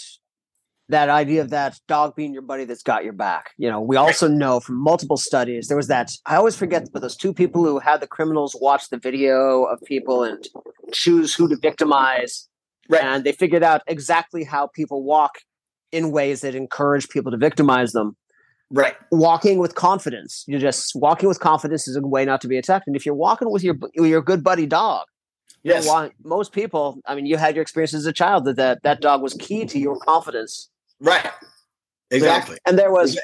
that 0.88 1.10
idea 1.10 1.42
of 1.42 1.50
that 1.50 1.78
dog 1.86 2.16
being 2.16 2.32
your 2.32 2.42
buddy 2.42 2.64
that's 2.64 2.82
got 2.82 3.04
your 3.04 3.12
back. 3.12 3.50
You 3.58 3.70
know, 3.70 3.80
we 3.80 3.96
also 3.96 4.26
know 4.26 4.60
from 4.60 4.76
multiple 4.76 5.16
studies 5.16 5.68
there 5.68 5.76
was 5.76 5.88
that 5.88 6.10
I 6.26 6.36
always 6.36 6.56
forget, 6.56 6.88
but 6.92 7.02
those 7.02 7.16
two 7.16 7.34
people 7.34 7.64
who 7.64 7.78
had 7.78 8.00
the 8.00 8.06
criminals 8.06 8.56
watch 8.60 8.88
the 8.88 8.98
video 8.98 9.64
of 9.64 9.80
people 9.84 10.22
and 10.22 10.46
choose 10.92 11.34
who 11.34 11.48
to 11.48 11.56
victimize, 11.56 12.48
right. 12.88 13.02
and 13.02 13.24
they 13.24 13.32
figured 13.32 13.62
out 13.62 13.82
exactly 13.86 14.44
how 14.44 14.68
people 14.68 15.04
walk 15.04 15.32
in 15.92 16.10
ways 16.10 16.40
that 16.40 16.54
encourage 16.54 17.08
people 17.08 17.32
to 17.32 17.38
victimize 17.38 17.92
them. 17.92 18.16
Right. 18.70 18.94
Walking 19.10 19.58
with 19.58 19.74
confidence. 19.74 20.44
You're 20.46 20.60
just 20.60 20.92
walking 20.94 21.28
with 21.28 21.40
confidence 21.40 21.88
is 21.88 21.96
a 21.96 22.06
way 22.06 22.26
not 22.26 22.42
to 22.42 22.48
be 22.48 22.58
attacked. 22.58 22.86
And 22.86 22.96
if 22.96 23.06
you're 23.06 23.14
walking 23.14 23.50
with 23.50 23.62
your 23.62 23.76
your 23.94 24.22
good 24.22 24.42
buddy 24.44 24.66
dog, 24.66 25.06
yes. 25.62 25.86
Want, 25.86 26.12
most 26.24 26.52
people, 26.52 27.00
I 27.06 27.14
mean, 27.14 27.26
you 27.26 27.36
had 27.36 27.56
your 27.56 27.62
experience 27.62 27.94
as 27.94 28.06
a 28.06 28.12
child 28.12 28.44
that, 28.44 28.56
that 28.56 28.82
that 28.82 29.00
dog 29.00 29.22
was 29.22 29.34
key 29.34 29.64
to 29.66 29.78
your 29.78 29.98
confidence 29.98 30.70
Right. 31.00 31.30
Exactly. 32.10 32.58
And 32.66 32.78
there 32.78 32.90
was, 32.90 33.18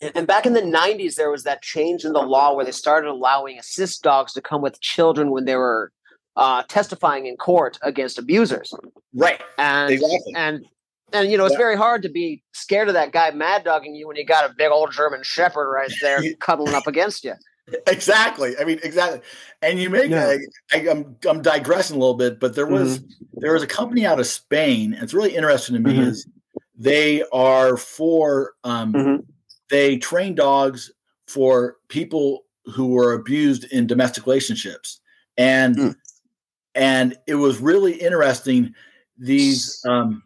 and 0.00 0.26
back 0.26 0.46
in 0.46 0.54
the 0.54 0.62
90s, 0.62 1.16
there 1.16 1.30
was 1.30 1.44
that 1.44 1.62
change 1.62 2.04
in 2.04 2.12
the 2.12 2.20
law 2.20 2.54
where 2.54 2.64
they 2.64 2.72
started 2.72 3.10
allowing 3.10 3.58
assist 3.58 4.02
dogs 4.02 4.32
to 4.34 4.40
come 4.40 4.62
with 4.62 4.80
children 4.80 5.30
when 5.30 5.44
they 5.44 5.56
were 5.56 5.92
uh, 6.36 6.62
testifying 6.68 7.26
in 7.26 7.36
court 7.36 7.78
against 7.82 8.18
abusers. 8.18 8.72
Right. 9.14 9.40
And, 9.58 9.92
exactly. 9.92 10.32
and, 10.34 10.64
and 11.12 11.30
you 11.30 11.36
know, 11.36 11.44
it's 11.44 11.52
yeah. 11.52 11.58
very 11.58 11.76
hard 11.76 12.02
to 12.02 12.08
be 12.08 12.42
scared 12.52 12.88
of 12.88 12.94
that 12.94 13.12
guy 13.12 13.30
mad 13.32 13.64
dogging 13.64 13.94
you 13.94 14.08
when 14.08 14.16
you 14.16 14.24
got 14.24 14.50
a 14.50 14.54
big 14.56 14.70
old 14.70 14.92
German 14.92 15.22
Shepherd 15.22 15.70
right 15.70 15.92
there 16.00 16.22
cuddling 16.40 16.74
up 16.74 16.86
against 16.86 17.24
you. 17.24 17.34
Exactly. 17.86 18.56
I 18.58 18.64
mean, 18.64 18.80
exactly. 18.82 19.20
And 19.62 19.78
you 19.78 19.90
make 19.90 20.10
yeah. 20.10 20.36
I, 20.72 20.76
am 20.78 20.88
I'm, 20.88 21.16
I'm 21.28 21.42
digressing 21.42 21.96
a 21.96 21.98
little 22.00 22.14
bit, 22.14 22.40
but 22.40 22.54
there 22.54 22.66
was 22.66 22.98
mm-hmm. 22.98 23.40
there 23.40 23.52
was 23.52 23.62
a 23.62 23.66
company 23.66 24.04
out 24.06 24.18
of 24.18 24.26
Spain. 24.26 24.92
And 24.94 25.02
it's 25.02 25.14
really 25.14 25.36
interesting 25.36 25.74
to 25.74 25.80
me 25.80 25.92
mm-hmm. 25.92 26.08
is 26.08 26.26
they 26.80 27.22
are 27.30 27.76
for 27.76 28.54
um, 28.64 28.92
mm-hmm. 28.94 29.16
they 29.68 29.98
train 29.98 30.34
dogs 30.34 30.90
for 31.28 31.76
people 31.88 32.44
who 32.74 32.88
were 32.88 33.12
abused 33.12 33.64
in 33.64 33.86
domestic 33.86 34.24
relationships, 34.24 34.98
and 35.36 35.76
mm. 35.76 35.96
and 36.74 37.18
it 37.26 37.34
was 37.34 37.60
really 37.60 37.92
interesting. 37.92 38.74
These 39.18 39.84
um, 39.86 40.22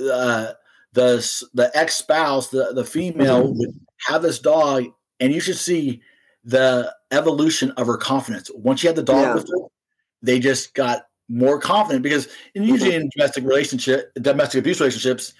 uh, 0.00 0.52
the 0.92 1.48
the 1.54 1.72
ex 1.74 1.96
spouse, 1.96 2.50
the 2.50 2.72
the 2.72 2.84
female 2.84 3.42
mm-hmm. 3.42 3.58
would 3.58 3.80
have 4.06 4.22
this 4.22 4.38
dog, 4.38 4.84
and 5.18 5.34
you 5.34 5.40
should 5.40 5.58
see 5.58 6.00
the 6.44 6.94
evolution 7.10 7.72
of 7.72 7.88
her 7.88 7.96
confidence. 7.96 8.48
Once 8.54 8.78
she 8.78 8.86
had 8.86 8.94
the 8.94 9.02
dog 9.02 9.22
yeah. 9.22 9.34
with 9.34 9.48
her, 9.48 9.66
they 10.22 10.38
just 10.38 10.72
got 10.74 11.06
more 11.28 11.58
confident 11.58 12.04
because 12.04 12.28
in 12.54 12.62
usually 12.62 12.92
mm-hmm. 12.92 13.00
in 13.00 13.10
domestic 13.16 13.42
relationship, 13.42 14.12
domestic 14.20 14.60
abuse 14.60 14.78
relationships, 14.78 15.34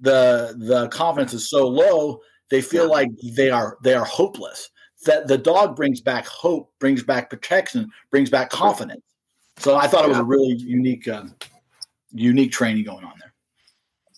the 0.00 0.54
the 0.58 0.88
confidence 0.88 1.34
is 1.34 1.48
so 1.48 1.68
low 1.68 2.20
they 2.50 2.60
feel 2.60 2.90
like 2.90 3.08
they 3.36 3.50
are 3.50 3.78
they 3.82 3.94
are 3.94 4.04
hopeless. 4.04 4.70
That 5.06 5.28
the 5.28 5.38
dog 5.38 5.76
brings 5.76 6.00
back 6.00 6.26
hope 6.26 6.72
brings 6.78 7.02
back 7.02 7.30
protection 7.30 7.90
brings 8.10 8.28
back 8.28 8.50
confidence. 8.50 9.02
So 9.58 9.76
i 9.76 9.86
thought 9.86 10.04
it 10.04 10.08
was 10.08 10.18
a 10.18 10.24
really 10.24 10.54
unique 10.56 11.06
uh, 11.08 11.24
unique 12.12 12.52
training 12.52 12.84
going 12.84 13.04
on 13.04 13.12
there. 13.20 13.32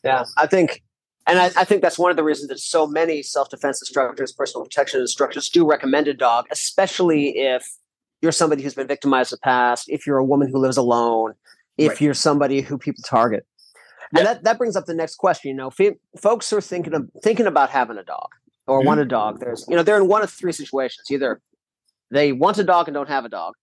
Yeah 0.05 0.25
i 0.37 0.47
think 0.47 0.83
and 1.25 1.39
I, 1.39 1.47
I, 1.57 1.65
think 1.65 1.83
that's 1.83 2.01
one 2.01 2.11
of 2.11 2.17
the 2.17 2.25
reasons 2.25 2.49
that 2.49 2.59
so 2.59 2.85
many 2.85 3.23
self-defense 3.23 3.81
instructors 3.81 4.33
personal 4.33 4.65
protection 4.65 5.01
instructors 5.01 5.49
do 5.49 5.65
recommend 5.65 6.09
a 6.09 6.15
dog 6.15 6.47
especially 6.51 7.39
if 7.39 7.65
you're 8.21 8.33
somebody 8.33 8.63
who's 8.63 8.75
been 8.75 8.89
victimized 8.89 9.33
in 9.33 9.37
the 9.37 9.45
past 9.45 9.89
if 9.89 10.07
you're 10.07 10.19
a 10.19 10.25
woman 10.25 10.49
who 10.49 10.59
lives 10.59 10.77
alone 10.77 11.35
if 11.79 11.91
right. 11.91 12.01
you're 12.01 12.15
somebody 12.15 12.61
who 12.61 12.77
people 12.79 13.03
target 13.05 13.47
And 14.15 14.27
that, 14.27 14.45
that 14.45 14.59
brings 14.59 14.77
up 14.77 14.87
the 14.87 14.95
next 14.95 15.17
question. 15.17 15.51
You 15.51 15.57
know, 15.57 15.73
f- 15.79 15.95
folks 16.21 16.53
are 16.53 16.61
thinking 16.61 16.95
of 16.95 17.09
thinking 17.23 17.47
about 17.47 17.71
having 17.71 17.97
a 17.97 18.05
dog 18.05 18.29
or 18.67 18.79
mm-hmm. 18.79 18.87
want 18.89 19.01
a 19.01 19.05
dog. 19.05 19.41
There's, 19.41 19.65
you 19.69 19.77
know, 19.77 19.83
they're 19.83 19.97
in 19.97 20.09
one 20.09 20.23
of 20.23 20.31
three 20.31 20.53
situations. 20.53 21.11
Either 21.11 21.41
they 22.11 22.33
want 22.33 22.59
a 22.59 22.65
dog 22.65 22.89
and 22.89 22.95
don't 22.95 23.09
have 23.09 23.25
a 23.25 23.29
dog. 23.29 23.55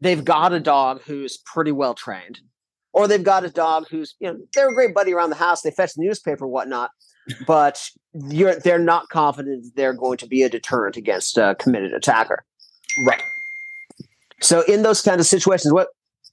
They've 0.00 0.24
got 0.24 0.52
a 0.52 0.60
dog 0.60 1.02
who's 1.02 1.36
pretty 1.36 1.72
well 1.72 1.94
trained, 1.94 2.40
or 2.92 3.06
they've 3.06 3.22
got 3.22 3.44
a 3.44 3.50
dog 3.50 3.86
who's, 3.90 4.14
you 4.18 4.28
know, 4.28 4.38
they're 4.54 4.70
a 4.70 4.74
great 4.74 4.94
buddy 4.94 5.12
around 5.12 5.30
the 5.30 5.36
house. 5.36 5.62
They 5.62 5.70
fetch 5.70 5.94
the 5.94 6.02
newspaper, 6.02 6.46
whatnot, 6.46 6.90
but 7.46 7.90
you're 8.28 8.54
they're 8.54 8.78
not 8.78 9.08
confident 9.08 9.66
they're 9.74 9.92
going 9.92 10.18
to 10.18 10.26
be 10.26 10.42
a 10.42 10.48
deterrent 10.48 10.96
against 10.96 11.36
a 11.36 11.56
committed 11.58 11.92
attacker. 11.92 12.44
Right. 13.06 13.22
So 14.40 14.62
in 14.62 14.82
those 14.82 15.02
kind 15.02 15.20
of 15.20 15.26
situations, 15.26 15.72
what 15.72 15.88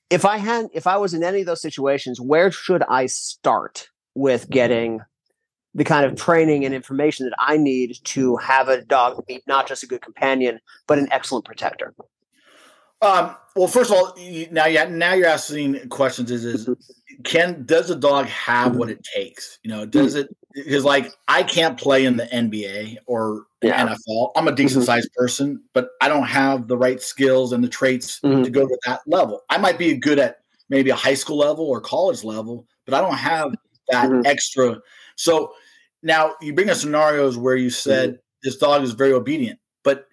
if 0.10 0.26
I 0.26 0.38
had 0.38 0.68
if 0.74 0.88
I 0.88 0.98
was 0.98 1.14
in 1.14 1.24
any 1.24 1.42
of 1.42 1.46
those 1.46 1.62
situations, 1.62 2.20
where 2.20 2.52
should 2.52 2.84
I 2.84 3.08
start 3.08 3.90
with 4.16 4.50
getting 4.50 5.00
mm-hmm. 5.00 5.78
the 5.78 5.84
kind 5.84 6.06
of 6.06 6.16
training 6.16 6.66
and 6.66 6.74
information 6.74 7.26
that 7.26 7.36
I 7.40 7.58
need 7.58 7.98
to 8.06 8.38
have 8.38 8.70
a 8.70 8.82
dog 8.82 9.26
be 9.28 9.42
not 9.48 9.68
just 9.68 9.84
a 9.84 9.88
good 9.88 10.02
companion, 10.02 10.60
but 10.88 11.00
an 11.00 11.08
excellent 11.12 11.46
protector? 11.46 11.94
Um, 13.02 13.36
well, 13.56 13.68
first 13.68 13.92
of 13.92 13.98
all, 13.98 14.16
now 14.52 14.66
you 14.66 14.90
now 14.90 15.14
you're 15.14 15.28
asking 15.28 15.90
questions. 15.90 16.32
Is 16.32 16.46
is 16.46 16.68
mm-hmm. 16.68 17.22
can 17.24 17.66
does 17.66 17.90
a 17.90 17.96
dog 17.96 18.28
have 18.28 18.76
what 18.76 18.90
it 18.90 19.06
takes? 19.16 19.60
You 19.64 19.72
know, 19.72 19.86
does 19.86 20.16
mm. 20.16 20.22
it 20.22 20.38
because 20.64 20.84
like 20.84 21.12
I 21.28 21.44
can't 21.44 21.80
play 21.80 22.06
in 22.06 22.18
the 22.18 22.26
NBA 22.26 22.98
or 23.06 23.46
yeah. 23.62 23.88
NFL. 23.88 24.32
I'm 24.36 24.48
a 24.48 24.52
decent 24.52 24.82
mm-hmm. 24.82 24.86
sized 24.86 25.10
mm-hmm. 25.10 25.22
person, 25.22 25.64
but 25.74 25.90
I 26.02 26.08
don't 26.08 26.26
have 26.26 26.68
the 26.68 26.78
right 26.78 27.02
skills 27.02 27.54
and 27.54 27.64
the 27.64 27.70
traits 27.70 28.20
mm-hmm. 28.20 28.44
to 28.44 28.50
go 28.50 28.68
to 28.68 28.78
that 28.86 29.02
level. 29.06 29.42
I 29.50 29.58
might 29.58 29.78
be 29.78 29.96
good 29.96 30.20
at 30.20 30.40
maybe 30.70 30.90
a 30.90 30.96
high 30.96 31.14
school 31.14 31.38
level 31.38 31.66
or 31.66 31.80
college 31.80 32.24
level, 32.24 32.68
but 32.86 32.94
I 32.94 33.02
don't 33.02 33.18
have 33.18 33.54
that 33.90 34.10
mm-hmm. 34.10 34.26
extra. 34.26 34.80
So 35.16 35.54
now 36.04 36.34
you 36.42 36.54
bring 36.54 36.70
up 36.70 36.78
scenarios 36.78 37.38
where 37.38 37.56
you 37.56 37.70
said 37.70 38.10
mm-hmm. 38.10 38.18
this 38.44 38.58
dog 38.58 38.84
is 38.84 38.92
very 38.92 39.14
obedient, 39.14 39.60
but 39.84 40.08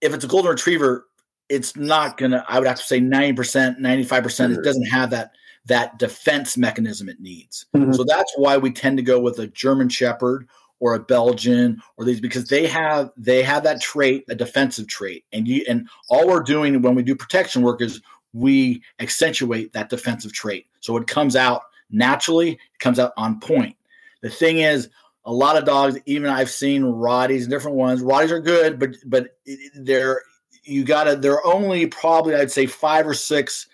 if 0.00 0.14
it's 0.14 0.24
a 0.24 0.28
golden 0.28 0.52
retriever, 0.52 1.06
it's 1.48 1.74
not 1.74 2.16
gonna. 2.16 2.44
I 2.48 2.60
would 2.60 2.68
have 2.68 2.78
to 2.78 2.84
say 2.84 3.00
ninety 3.00 3.32
percent, 3.32 3.80
ninety 3.80 4.04
five 4.04 4.22
percent. 4.22 4.52
It 4.52 4.62
doesn't 4.62 4.86
have 4.86 5.10
that 5.10 5.32
that 5.70 6.00
defense 6.00 6.56
mechanism 6.56 7.08
it 7.08 7.20
needs. 7.20 7.66
Mm-hmm. 7.76 7.92
So 7.92 8.02
that's 8.02 8.32
why 8.36 8.56
we 8.58 8.72
tend 8.72 8.96
to 8.96 9.04
go 9.04 9.20
with 9.20 9.38
a 9.38 9.46
German 9.46 9.88
Shepherd 9.88 10.48
or 10.80 10.94
a 10.94 11.00
Belgian 11.00 11.80
or 11.96 12.04
these 12.04 12.20
because 12.20 12.48
they 12.48 12.66
have 12.66 13.12
they 13.16 13.44
have 13.44 13.62
that 13.62 13.80
trait, 13.80 14.24
a 14.28 14.34
defensive 14.34 14.88
trait, 14.88 15.24
and 15.32 15.46
you 15.46 15.64
and 15.68 15.88
all 16.08 16.26
we're 16.26 16.42
doing 16.42 16.82
when 16.82 16.96
we 16.96 17.04
do 17.04 17.14
protection 17.14 17.62
work 17.62 17.80
is 17.80 18.02
we 18.32 18.82
accentuate 18.98 19.72
that 19.72 19.90
defensive 19.90 20.32
trait. 20.32 20.66
So 20.80 20.96
it 20.96 21.06
comes 21.06 21.36
out 21.36 21.62
naturally, 21.88 22.52
it 22.52 22.78
comes 22.80 22.98
out 22.98 23.12
on 23.16 23.38
point. 23.38 23.76
The 24.22 24.30
thing 24.30 24.58
is, 24.58 24.88
a 25.24 25.32
lot 25.32 25.56
of 25.56 25.64
dogs, 25.64 25.98
even 26.04 26.28
I've 26.28 26.50
seen 26.50 26.82
Rotties 26.82 27.42
and 27.42 27.50
different 27.50 27.76
ones. 27.76 28.02
Rotties 28.02 28.32
are 28.32 28.40
good, 28.40 28.80
but 28.80 28.96
but 29.06 29.36
they're 29.76 30.22
you 30.64 30.82
gotta. 30.82 31.14
They're 31.14 31.46
only 31.46 31.86
probably 31.86 32.34
I'd 32.34 32.50
say 32.50 32.66
five 32.66 33.06
or 33.06 33.14
six 33.14 33.68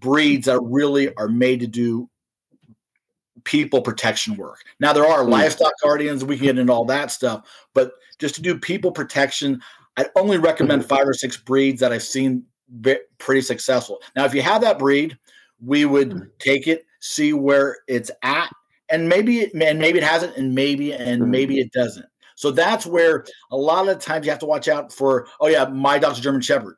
breeds 0.00 0.46
that 0.46 0.60
really 0.60 1.14
are 1.16 1.28
made 1.28 1.60
to 1.60 1.66
do 1.66 2.08
people 3.44 3.80
protection 3.80 4.36
work. 4.36 4.60
Now 4.80 4.92
there 4.92 5.06
are 5.06 5.24
mm. 5.24 5.30
livestock 5.30 5.72
guardians, 5.82 6.24
we 6.24 6.36
can 6.36 6.46
get 6.46 6.58
into 6.58 6.72
all 6.72 6.84
that 6.86 7.10
stuff, 7.10 7.48
but 7.74 7.92
just 8.18 8.34
to 8.34 8.42
do 8.42 8.58
people 8.58 8.92
protection, 8.92 9.60
I 9.96 10.06
only 10.16 10.38
recommend 10.38 10.82
mm-hmm. 10.82 10.88
five 10.88 11.08
or 11.08 11.14
six 11.14 11.36
breeds 11.36 11.80
that 11.80 11.92
I've 11.92 12.02
seen 12.02 12.44
pretty 13.18 13.40
successful. 13.40 14.00
Now, 14.14 14.24
if 14.24 14.34
you 14.34 14.42
have 14.42 14.60
that 14.60 14.78
breed, 14.78 15.18
we 15.64 15.84
would 15.84 16.10
mm. 16.10 16.30
take 16.38 16.68
it, 16.68 16.84
see 17.00 17.32
where 17.32 17.78
it's 17.88 18.10
at, 18.22 18.52
and 18.90 19.08
maybe 19.08 19.40
it, 19.40 19.54
and 19.54 19.78
maybe 19.78 19.98
it 19.98 20.04
hasn't, 20.04 20.36
and 20.36 20.54
maybe 20.54 20.92
and 20.92 21.30
maybe 21.30 21.58
it 21.60 21.72
doesn't. 21.72 22.06
So 22.36 22.50
that's 22.50 22.86
where 22.86 23.24
a 23.50 23.56
lot 23.56 23.88
of 23.88 23.98
times 23.98 24.24
you 24.24 24.30
have 24.30 24.38
to 24.40 24.46
watch 24.46 24.68
out 24.68 24.92
for. 24.92 25.26
Oh 25.40 25.48
yeah, 25.48 25.64
my 25.64 25.98
dog's 25.98 26.20
a 26.20 26.22
German 26.22 26.40
Shepherd. 26.40 26.76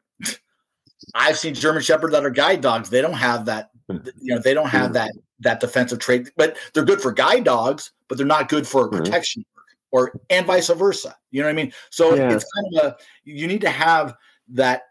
I've 1.14 1.38
seen 1.38 1.54
German 1.54 1.82
Shepherd 1.82 2.12
that 2.12 2.24
are 2.24 2.30
guide 2.30 2.60
dogs. 2.60 2.90
They 2.90 3.00
don't 3.00 3.14
have 3.14 3.44
that. 3.46 3.70
Hmm. 3.88 3.98
You 4.20 4.34
know, 4.34 4.40
they 4.40 4.54
don't 4.54 4.68
have 4.68 4.88
hmm. 4.88 4.92
that 4.94 5.12
that 5.40 5.60
defensive 5.60 5.98
trait. 5.98 6.30
But 6.36 6.56
they're 6.74 6.84
good 6.84 7.00
for 7.00 7.12
guide 7.12 7.44
dogs, 7.44 7.92
but 8.08 8.18
they're 8.18 8.26
not 8.26 8.48
good 8.48 8.66
for 8.66 8.88
hmm. 8.88 8.96
protection 8.96 9.44
work, 9.92 10.12
or 10.14 10.20
and 10.30 10.46
vice 10.46 10.68
versa. 10.68 11.16
You 11.30 11.42
know 11.42 11.48
what 11.48 11.52
I 11.52 11.54
mean? 11.54 11.72
So 11.90 12.14
yeah. 12.14 12.32
it's 12.32 12.44
kind 12.44 12.78
of 12.78 12.92
a 12.92 12.96
you 13.24 13.46
need 13.46 13.60
to 13.62 13.70
have 13.70 14.14
that 14.52 14.82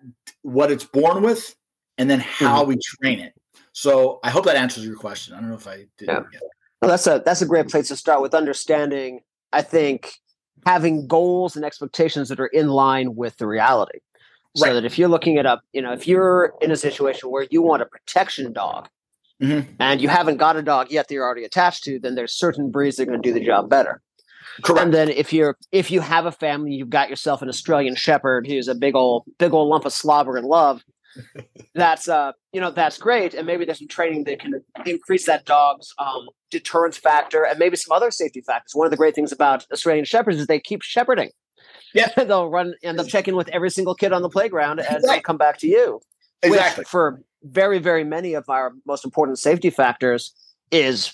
what 0.41 0.71
it's 0.71 0.83
born 0.85 1.23
with, 1.23 1.55
and 1.97 2.09
then 2.09 2.19
how 2.19 2.61
mm-hmm. 2.61 2.69
we 2.69 2.77
train 2.77 3.19
it. 3.19 3.33
So 3.73 4.19
I 4.23 4.29
hope 4.29 4.45
that 4.45 4.55
answers 4.55 4.85
your 4.85 4.95
question. 4.95 5.33
I 5.33 5.39
don't 5.39 5.49
know 5.49 5.55
if 5.55 5.67
I 5.67 5.85
did. 5.97 6.07
Yeah. 6.07 6.21
Well, 6.81 6.91
that's 6.91 7.07
a 7.07 7.21
that's 7.25 7.41
a 7.41 7.45
great 7.45 7.69
place 7.69 7.89
to 7.89 7.95
start 7.95 8.21
with 8.21 8.33
understanding. 8.33 9.21
I 9.51 9.61
think 9.61 10.13
having 10.65 11.07
goals 11.07 11.55
and 11.55 11.65
expectations 11.65 12.29
that 12.29 12.39
are 12.39 12.47
in 12.47 12.69
line 12.69 13.15
with 13.15 13.37
the 13.37 13.47
reality. 13.47 13.99
So 14.59 14.67
right. 14.67 14.73
that 14.73 14.85
if 14.85 14.97
you're 14.97 15.09
looking 15.09 15.37
it 15.37 15.45
up, 15.45 15.61
you 15.73 15.81
know, 15.81 15.93
if 15.93 16.07
you're 16.07 16.53
in 16.61 16.71
a 16.71 16.75
situation 16.75 17.29
where 17.29 17.47
you 17.49 17.61
want 17.61 17.81
a 17.81 17.85
protection 17.85 18.51
dog 18.53 18.89
mm-hmm. 19.41 19.71
and 19.79 20.01
you 20.01 20.09
haven't 20.09 20.37
got 20.37 20.55
a 20.55 20.61
dog 20.61 20.91
yet 20.91 21.07
that 21.07 21.13
you're 21.13 21.25
already 21.25 21.45
attached 21.45 21.83
to, 21.85 21.99
then 21.99 22.15
there's 22.15 22.33
certain 22.33 22.71
breeds 22.71 22.97
that 22.97 23.03
are 23.03 23.05
going 23.07 23.21
to 23.21 23.27
do 23.27 23.33
the 23.33 23.45
job 23.45 23.69
better. 23.69 24.01
Correct. 24.63 24.83
And 24.83 24.93
then 24.93 25.09
if 25.09 25.31
you're 25.31 25.57
if 25.71 25.91
you 25.91 26.01
have 26.01 26.25
a 26.25 26.31
family, 26.31 26.73
you've 26.73 26.89
got 26.89 27.09
yourself 27.09 27.41
an 27.41 27.49
Australian 27.49 27.95
Shepherd 27.95 28.47
who's 28.47 28.67
a 28.67 28.75
big 28.75 28.95
old 28.95 29.23
big 29.37 29.53
old 29.53 29.69
lump 29.69 29.85
of 29.85 29.93
slobber 29.93 30.37
and 30.37 30.47
love. 30.47 30.83
that's 31.73 32.07
uh 32.07 32.31
you 32.53 32.61
know 32.61 32.71
that's 32.71 32.97
great, 32.97 33.33
and 33.33 33.47
maybe 33.47 33.65
there's 33.65 33.79
some 33.79 33.87
training 33.87 34.25
that 34.25 34.39
can 34.39 34.63
increase 34.85 35.25
that 35.25 35.45
dog's 35.45 35.93
um, 35.97 36.27
deterrence 36.51 36.97
factor 36.97 37.45
and 37.45 37.57
maybe 37.57 37.75
some 37.75 37.95
other 37.95 38.11
safety 38.11 38.41
factors. 38.41 38.75
One 38.75 38.85
of 38.85 38.91
the 38.91 38.97
great 38.97 39.15
things 39.15 39.31
about 39.31 39.65
Australian 39.71 40.05
Shepherds 40.05 40.37
is 40.37 40.47
they 40.47 40.59
keep 40.59 40.81
shepherding. 40.81 41.31
Yeah, 41.93 42.09
they'll 42.17 42.49
run 42.49 42.73
end 42.83 42.99
up 42.99 43.07
checking 43.07 43.35
with 43.35 43.49
every 43.49 43.69
single 43.69 43.95
kid 43.95 44.13
on 44.13 44.21
the 44.21 44.29
playground 44.29 44.79
and 44.79 45.03
right. 45.07 45.23
come 45.23 45.37
back 45.37 45.57
to 45.59 45.67
you. 45.67 46.01
Exactly. 46.41 46.85
for 46.85 47.21
very, 47.43 47.79
very 47.79 48.03
many 48.03 48.33
of 48.33 48.49
our 48.49 48.71
most 48.85 49.03
important 49.03 49.39
safety 49.39 49.69
factors 49.69 50.33
is 50.71 51.13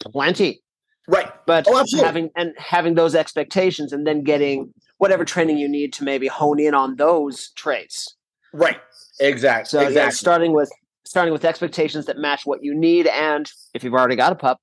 plenty. 0.00 0.62
Right. 1.08 1.30
But 1.46 1.66
oh, 1.68 1.84
having 1.96 2.30
and 2.36 2.52
having 2.56 2.94
those 2.94 3.14
expectations 3.14 3.92
and 3.92 4.06
then 4.06 4.22
getting 4.22 4.72
whatever 4.98 5.24
training 5.24 5.58
you 5.58 5.68
need 5.68 5.92
to 5.94 6.04
maybe 6.04 6.28
hone 6.28 6.60
in 6.60 6.74
on 6.74 6.96
those 6.96 7.50
traits. 7.50 8.16
Right. 8.52 8.78
Exactly. 9.18 9.68
So 9.68 9.78
exactly. 9.80 9.96
Yeah, 9.96 10.10
starting 10.10 10.52
with 10.52 10.70
starting 11.04 11.32
with 11.32 11.44
expectations 11.44 12.06
that 12.06 12.18
match 12.18 12.46
what 12.46 12.62
you 12.62 12.74
need 12.74 13.06
and 13.08 13.50
if 13.74 13.82
you've 13.82 13.94
already 13.94 14.16
got 14.16 14.32
a 14.32 14.36
pup, 14.36 14.60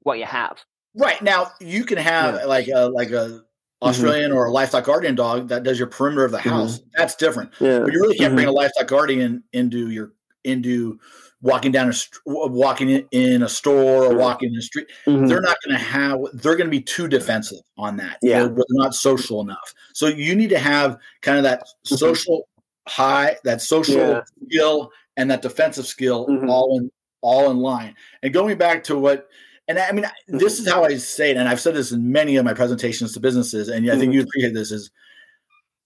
what 0.00 0.18
you 0.18 0.24
have. 0.24 0.58
Right. 0.96 1.20
Now 1.22 1.52
you 1.60 1.84
can 1.84 1.98
have 1.98 2.34
yeah. 2.34 2.44
like 2.46 2.68
a 2.68 2.88
like 2.88 3.10
a. 3.10 3.42
Australian 3.82 4.30
mm-hmm. 4.30 4.38
or 4.38 4.46
a 4.46 4.50
livestock 4.50 4.84
guardian 4.84 5.14
dog 5.14 5.48
that 5.48 5.62
does 5.62 5.78
your 5.78 5.88
perimeter 5.88 6.24
of 6.24 6.32
the 6.32 6.38
mm-hmm. 6.38 6.48
house. 6.48 6.78
Mm-hmm. 6.78 6.88
That's 6.96 7.14
different. 7.14 7.52
Yeah. 7.60 7.80
But 7.80 7.92
you 7.92 8.00
really 8.00 8.16
can't 8.16 8.30
mm-hmm. 8.30 8.36
bring 8.36 8.48
a 8.48 8.52
livestock 8.52 8.86
guardian 8.86 9.44
into 9.52 9.90
your 9.90 10.12
into 10.44 10.98
walking 11.42 11.72
down 11.72 11.90
a 11.90 11.94
walking 12.26 13.06
in 13.10 13.42
a 13.42 13.48
store 13.48 14.04
or 14.04 14.16
walking 14.16 14.50
in 14.50 14.58
a 14.58 14.62
street. 14.62 14.86
Mm-hmm. 15.06 15.26
They're 15.26 15.42
not 15.42 15.58
going 15.64 15.76
to 15.76 15.84
have. 15.84 16.18
They're 16.34 16.56
going 16.56 16.68
to 16.68 16.70
be 16.70 16.82
too 16.82 17.08
defensive 17.08 17.60
on 17.76 17.96
that. 17.98 18.18
Yeah, 18.22 18.40
they're, 18.40 18.48
they're 18.48 18.64
not 18.70 18.94
social 18.94 19.40
enough. 19.40 19.74
So 19.92 20.06
you 20.06 20.34
need 20.34 20.50
to 20.50 20.58
have 20.58 20.98
kind 21.22 21.36
of 21.36 21.44
that 21.44 21.64
social 21.84 22.48
high, 22.88 23.36
that 23.44 23.60
social 23.60 23.96
yeah. 23.96 24.20
skill, 24.46 24.90
and 25.16 25.30
that 25.30 25.42
defensive 25.42 25.86
skill 25.86 26.26
all 26.48 26.78
in 26.78 26.90
all 27.20 27.50
in 27.50 27.58
line. 27.58 27.94
And 28.22 28.32
going 28.32 28.56
back 28.56 28.84
to 28.84 28.98
what 28.98 29.28
and 29.68 29.78
I 29.78 29.90
mean, 29.92 30.06
this 30.28 30.60
is 30.60 30.68
how 30.68 30.84
I 30.84 30.96
say 30.96 31.30
it, 31.30 31.36
and 31.36 31.48
I've 31.48 31.60
said 31.60 31.74
this 31.74 31.90
in 31.90 32.12
many 32.12 32.36
of 32.36 32.44
my 32.44 32.54
presentations 32.54 33.12
to 33.14 33.20
businesses, 33.20 33.68
and 33.68 33.90
I 33.90 33.94
think 33.96 34.04
mm-hmm. 34.04 34.12
you 34.12 34.22
appreciate 34.22 34.54
this: 34.54 34.70
is 34.70 34.90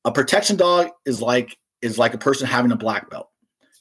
a 0.05 0.13
protection 0.13 0.57
dog 0.57 0.91
is 1.07 1.23
like 1.23 1.57
is 1.81 1.99
like 1.99 2.13
a 2.13 2.19
person 2.19 2.47
having 2.47 2.73
a 2.73 2.77
black 2.77 3.09
belt. 3.09 3.29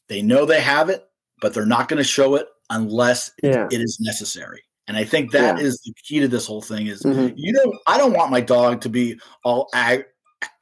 They 0.07 0.21
know 0.21 0.45
they 0.45 0.61
have 0.61 0.89
it, 0.89 1.05
but 1.41 1.53
they're 1.53 1.65
not 1.65 1.89
going 1.89 1.97
to 1.97 2.03
show 2.03 2.35
it 2.35 2.47
unless 2.69 3.31
yeah. 3.43 3.67
it 3.69 3.81
is 3.81 3.97
necessary. 3.99 4.63
And 4.87 4.95
I 4.95 5.03
think 5.03 5.31
that 5.33 5.57
yeah. 5.57 5.63
is 5.63 5.79
the 5.85 5.93
key 6.03 6.19
to 6.19 6.29
this 6.29 6.47
whole 6.47 6.61
thing: 6.61 6.87
is 6.87 7.03
mm-hmm. 7.03 7.33
you 7.35 7.51
know, 7.51 7.73
I 7.85 7.97
don't 7.97 8.13
want 8.13 8.31
my 8.31 8.41
dog 8.41 8.79
to 8.81 8.89
be 8.89 9.19
all 9.43 9.67
ag- 9.73 10.05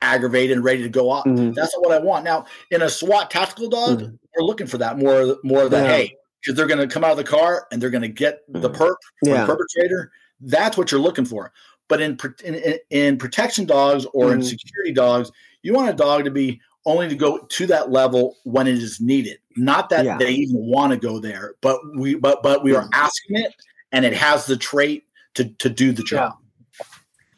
aggravated 0.02 0.58
and 0.58 0.66
ready 0.66 0.82
to 0.82 0.90
go 0.90 1.12
off. 1.12 1.26
Mm-hmm. 1.26 1.52
That's 1.52 1.76
not 1.76 1.86
what 1.86 1.94
I 1.94 2.04
want. 2.04 2.26
Now, 2.26 2.46
in 2.72 2.82
a 2.82 2.90
SWAT 2.90 3.30
tactical 3.30 3.70
dog, 3.70 4.00
mm-hmm. 4.00 4.16
we're 4.36 4.46
looking 4.46 4.68
for 4.68 4.80
that 4.80 4.98
more 4.98 5.38
more 5.44 5.70
than 5.70 5.86
yeah. 5.86 5.92
hey 5.92 6.17
because 6.48 6.56
they're 6.56 6.68
going 6.68 6.80
to 6.80 6.92
come 6.92 7.04
out 7.04 7.12
of 7.12 7.18
the 7.18 7.24
car 7.26 7.68
and 7.72 7.82
they're 7.82 7.90
going 7.90 8.02
to 8.02 8.08
get 8.08 8.42
the 8.48 8.70
mm-hmm. 8.70 8.82
perp 8.82 8.96
yeah. 9.22 9.42
the 9.42 9.54
perpetrator. 9.54 10.12
That's 10.40 10.78
what 10.78 10.92
you're 10.92 11.02
looking 11.02 11.26
for. 11.26 11.52
But 11.90 12.02
in 12.02 12.18
in, 12.44 12.78
in 12.90 13.18
protection 13.18 13.66
dogs 13.66 14.06
or 14.14 14.28
mm-hmm. 14.28 14.40
in 14.40 14.44
security 14.44 14.94
dogs, 14.94 15.30
you 15.62 15.74
want 15.74 15.90
a 15.90 15.94
dog 15.94 16.24
to 16.24 16.32
be 16.32 16.62
only 16.86 17.10
to 17.10 17.16
go 17.16 17.40
to 17.40 17.68
that 17.68 17.92
level 17.92 18.38
when 18.46 18.66
it 18.66 18.78
is 18.78 19.02
needed. 19.02 19.40
Not 19.58 19.90
that 19.90 20.06
yeah. 20.06 20.18
they 20.18 20.32
even 20.32 20.66
want 20.66 20.94
to 20.94 20.98
go 20.98 21.20
there, 21.20 21.56
but 21.60 21.80
we 21.98 22.16
but 22.16 22.42
but 22.42 22.64
we 22.64 22.74
are 22.74 22.84
mm-hmm. 22.84 22.94
asking 22.94 23.38
it, 23.40 23.54
and 23.92 24.06
it 24.06 24.14
has 24.14 24.46
the 24.46 24.56
trait 24.56 25.04
to 25.34 25.50
to 25.50 25.70
do 25.70 25.92
the 25.92 26.04
job. 26.04 26.34
Yeah. 26.40 26.44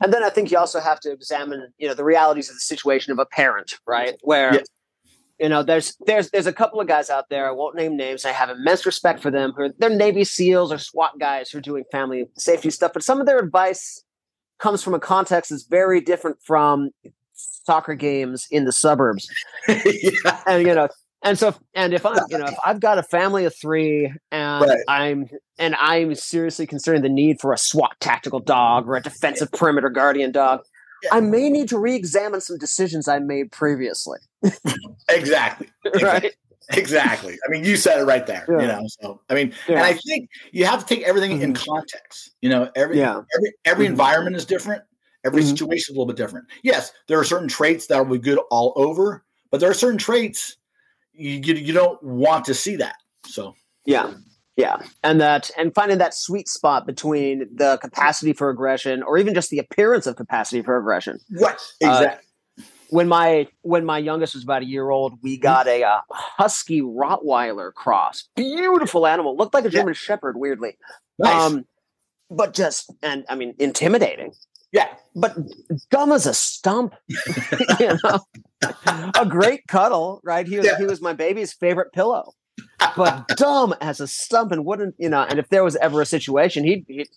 And 0.02 0.14
then 0.14 0.24
I 0.24 0.30
think 0.30 0.50
you 0.50 0.58
also 0.58 0.80
have 0.80 1.02
to 1.02 1.12
examine, 1.12 1.74
you 1.78 1.86
know, 1.86 1.94
the 1.94 2.06
realities 2.06 2.50
of 2.50 2.56
the 2.56 2.62
situation 2.62 3.12
of 3.12 3.20
a 3.20 3.26
parent, 3.26 3.80
right? 3.86 4.16
Where 4.22 4.62
you 5.40 5.50
know, 5.50 5.64
there's 5.64 5.96
there's 6.06 6.30
there's 6.32 6.48
a 6.48 6.54
couple 6.54 6.82
of 6.82 6.88
guys 6.88 7.10
out 7.10 7.30
there. 7.30 7.48
I 7.48 7.52
won't 7.52 7.76
name 7.76 7.96
names. 7.96 8.26
I 8.26 8.32
have 8.32 8.50
immense 8.50 8.86
respect 8.86 9.22
for 9.22 9.32
them. 9.32 9.54
Who 9.56 9.64
are, 9.64 9.70
they're 9.78 9.90
Navy 9.90 10.24
SEALs 10.24 10.72
or 10.72 10.78
SWAT 10.78 11.18
guys 11.20 11.50
who 11.50 11.60
are 11.60 11.62
doing 11.62 11.86
family 11.92 12.26
safety 12.38 12.70
stuff. 12.70 12.92
But 12.94 13.04
some 13.04 13.20
of 13.22 13.26
their 13.26 13.40
advice 13.40 14.04
comes 14.60 14.84
from 14.84 14.94
a 14.94 15.00
context 15.00 15.52
that's 15.52 15.64
very 15.64 16.02
different 16.02 16.38
from 16.44 16.90
soccer 17.34 17.96
games 17.96 18.48
in 18.52 18.66
the 18.66 18.72
suburbs. 18.72 19.30
yeah. 19.68 20.42
And 20.46 20.68
you 20.68 20.76
know, 20.76 20.90
and 21.24 21.40
so 21.40 21.56
and 21.74 21.94
if 21.94 22.06
I'm 22.06 22.18
you 22.30 22.38
know 22.38 22.46
if 22.48 22.58
I've 22.66 22.82
got 22.82 22.98
a 22.98 23.04
family 23.04 23.46
of 23.46 23.56
three 23.56 24.12
and 24.32 24.66
right. 24.66 24.80
I'm 24.88 25.30
and 25.58 25.76
I'm 25.76 26.16
seriously 26.16 26.68
considering 26.68 27.02
the 27.02 27.10
need 27.10 27.40
for 27.40 27.54
a 27.54 27.58
SWAT 27.58 27.96
tactical 28.02 28.40
dog 28.40 28.88
or 28.88 28.98
a 28.98 29.02
defensive 29.02 29.52
perimeter 29.54 29.90
guardian 29.90 30.32
dog, 30.32 30.62
yeah. 31.04 31.10
I 31.14 31.22
may 31.22 31.50
need 31.50 31.70
to 31.70 31.80
re-examine 31.80 32.42
some 32.42 32.58
decisions 32.58 33.08
I 33.08 33.20
made 33.20 33.52
previously. 33.52 34.20
exactly. 35.10 35.68
right. 36.02 36.34
Exactly. 36.72 37.38
I 37.46 37.50
mean, 37.50 37.64
you 37.64 37.76
said 37.76 38.00
it 38.00 38.04
right 38.04 38.28
there. 38.28 38.46
Yeah. 38.48 38.62
You 38.62 38.68
know, 38.68 38.88
so 38.88 39.22
I 39.30 39.34
mean, 39.34 39.54
yeah. 39.68 39.78
and 39.78 39.86
I 39.86 39.94
think 39.94 40.30
you 40.52 40.66
have 40.66 40.86
to 40.86 40.86
take 40.86 41.04
everything 41.04 41.32
mm-hmm. 41.32 41.44
in 41.44 41.54
context. 41.56 42.32
You 42.42 42.50
know, 42.50 42.70
every 42.76 43.00
yeah. 43.00 43.22
every 43.36 43.54
every 43.66 43.86
mm-hmm. 43.86 43.94
environment 43.94 44.36
is 44.36 44.46
different. 44.46 44.84
Every 45.26 45.42
mm-hmm. 45.42 45.50
situation 45.50 45.94
is 45.94 45.98
a 45.98 46.00
little 46.00 46.06
bit 46.06 46.16
different. 46.16 46.48
Yes, 46.62 46.92
there 47.08 47.20
are 47.20 47.24
certain 47.24 47.48
traits 47.48 47.88
that 47.88 47.98
will 47.98 48.18
be 48.18 48.22
good 48.22 48.40
all 48.52 48.74
over, 48.76 49.26
but 49.50 49.60
there 49.60 49.70
are 49.70 49.74
certain 49.74 49.98
traits 49.98 50.58
you 51.14 51.42
you, 51.44 51.56
you 51.56 51.74
don't 51.74 52.02
want 52.04 52.46
to 52.46 52.54
see 52.54 52.76
that. 52.78 52.96
So 53.26 53.56
yeah, 53.86 54.14
yeah, 54.56 54.78
and 55.04 55.20
that 55.22 55.52
and 55.58 55.74
finding 55.74 55.98
that 56.00 56.14
sweet 56.14 56.48
spot 56.48 56.86
between 56.86 57.48
the 57.54 57.78
capacity 57.78 58.34
for 58.34 58.50
aggression, 58.50 59.04
or 59.04 59.18
even 59.18 59.34
just 59.34 59.50
the 59.50 59.60
appearance 59.60 60.06
of 60.06 60.16
capacity 60.16 60.62
for 60.62 60.78
aggression. 60.78 61.20
Right. 61.32 61.56
Uh, 61.84 61.88
exactly. 61.88 62.08
Uh, 62.08 62.29
when 62.90 63.08
my 63.08 63.48
when 63.62 63.86
my 63.86 63.98
youngest 63.98 64.34
was 64.36 64.44
about 64.44 64.62
a 64.62 64.66
year 64.66 64.90
old, 64.90 65.20
we 65.22 65.36
mm-hmm. 65.36 65.44
got 65.44 65.68
a 65.68 65.84
uh, 65.84 66.00
husky 66.12 66.82
Rottweiler 66.82 67.74
cross. 67.74 68.28
Beautiful 68.36 69.08
animal, 69.08 69.36
looked 69.36 69.54
like 69.54 69.66
a 69.66 69.70
German 69.70 69.94
yeah. 69.94 70.00
Shepherd. 70.00 70.38
Weirdly, 70.38 70.78
nice. 71.18 71.52
Um, 71.52 71.66
but 72.30 72.54
just 72.54 72.94
and 73.02 73.26
I 73.30 73.36
mean 73.36 73.56
intimidating. 73.60 74.34
Yeah, 74.72 74.88
but 75.16 75.36
dumb 75.90 76.12
as 76.12 76.28
a 76.28 76.34
stump. 76.34 76.94
you 77.80 77.98
know, 78.04 78.20
a 79.16 79.26
great 79.26 79.68
cuddle. 79.68 80.22
Right? 80.24 80.48
He 80.48 80.58
was 80.58 80.66
yeah. 80.66 80.78
he 80.78 80.86
was 80.86 81.02
my 81.02 81.14
baby's 81.14 81.54
favorite 81.54 81.92
pillow 81.94 82.34
but 82.96 83.28
dumb 83.30 83.76
as 83.82 84.00
a 84.00 84.08
stump 84.08 84.52
and 84.52 84.66
wouldn't, 84.66 84.96
you 84.98 85.10
know, 85.10 85.26
and 85.30 85.40
if 85.40 85.50
there 85.50 85.64
was 85.64 85.76
ever 85.78 86.02
a 86.02 86.06
situation, 86.06 86.64
he'd, 86.64 86.86
he'd 86.88 87.08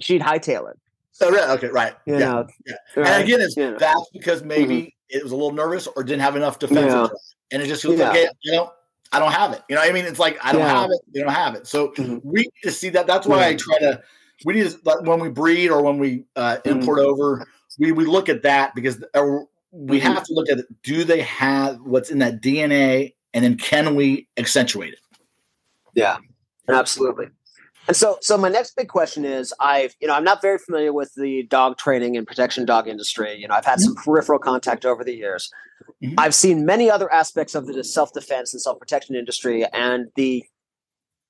she'd 0.00 0.22
hightail 0.22 0.70
it. 0.70 0.78
So, 1.12 1.30
oh, 1.30 1.54
okay, 1.54 1.68
right. 1.68 1.94
You 2.04 2.14
yeah. 2.14 2.18
Know, 2.18 2.46
yeah. 2.66 2.74
Right. 2.96 3.06
And 3.06 3.24
again, 3.24 3.40
it's, 3.40 3.56
yeah. 3.56 3.76
that's 3.78 4.10
because 4.12 4.42
maybe 4.42 4.76
mm-hmm. 4.76 4.88
It 5.08 5.22
was 5.22 5.32
a 5.32 5.36
little 5.36 5.52
nervous 5.52 5.86
or 5.86 6.02
didn't 6.02 6.22
have 6.22 6.36
enough 6.36 6.58
defense. 6.58 6.92
Yeah. 6.92 7.08
And 7.52 7.62
it 7.62 7.66
just 7.66 7.82
feels 7.82 7.98
yeah. 7.98 8.10
okay, 8.10 8.28
you 8.42 8.52
know, 8.52 8.72
I 9.12 9.18
don't 9.18 9.32
have 9.32 9.52
it. 9.52 9.62
You 9.68 9.76
know 9.76 9.82
I 9.82 9.92
mean? 9.92 10.04
It's 10.04 10.18
like, 10.18 10.38
I 10.44 10.52
don't 10.52 10.62
have 10.62 10.90
it. 10.90 11.00
They 11.14 11.20
don't 11.20 11.32
have 11.32 11.54
it. 11.54 11.66
So 11.66 11.88
mm-hmm. 11.88 12.18
we 12.22 12.40
need 12.40 12.62
to 12.64 12.72
see 12.72 12.88
that. 12.90 13.06
That's 13.06 13.26
why 13.26 13.46
I 13.46 13.54
try 13.54 13.78
to, 13.78 14.02
we 14.44 14.54
need 14.54 14.68
to, 14.68 14.78
like, 14.84 15.02
when 15.02 15.20
we 15.20 15.28
breed 15.28 15.68
or 15.68 15.82
when 15.82 15.98
we 15.98 16.24
uh, 16.34 16.58
import 16.64 16.98
mm-hmm. 16.98 17.08
over, 17.08 17.46
we, 17.78 17.92
we 17.92 18.04
look 18.04 18.28
at 18.28 18.42
that 18.42 18.74
because 18.74 18.98
we 18.98 19.98
mm-hmm. 19.98 19.98
have 19.98 20.24
to 20.24 20.34
look 20.34 20.50
at 20.50 20.58
it. 20.58 20.66
Do 20.82 21.04
they 21.04 21.20
have 21.20 21.80
what's 21.82 22.10
in 22.10 22.18
that 22.18 22.42
DNA 22.42 23.14
and 23.32 23.44
then 23.44 23.56
can 23.56 23.94
we 23.94 24.28
accentuate 24.36 24.94
it? 24.94 25.00
Yeah, 25.94 26.16
absolutely. 26.68 27.28
And 27.88 27.96
so, 27.96 28.18
so 28.20 28.36
my 28.36 28.48
next 28.48 28.74
big 28.76 28.88
question 28.88 29.24
is, 29.24 29.52
I've, 29.60 29.94
you 30.00 30.08
know, 30.08 30.14
I'm 30.14 30.24
not 30.24 30.42
very 30.42 30.58
familiar 30.58 30.92
with 30.92 31.12
the 31.14 31.44
dog 31.44 31.78
training 31.78 32.16
and 32.16 32.26
protection 32.26 32.64
dog 32.64 32.88
industry. 32.88 33.34
You 33.34 33.48
know, 33.48 33.54
I've 33.54 33.64
had 33.64 33.80
some 33.80 33.94
mm-hmm. 33.94 34.02
peripheral 34.02 34.38
contact 34.38 34.84
over 34.84 35.04
the 35.04 35.14
years. 35.14 35.50
Mm-hmm. 36.02 36.14
I've 36.18 36.34
seen 36.34 36.64
many 36.66 36.90
other 36.90 37.12
aspects 37.12 37.54
of 37.54 37.66
the 37.66 37.84
self 37.84 38.12
defense 38.12 38.52
and 38.52 38.60
self 38.60 38.78
protection 38.78 39.14
industry, 39.14 39.64
and 39.72 40.08
the 40.16 40.44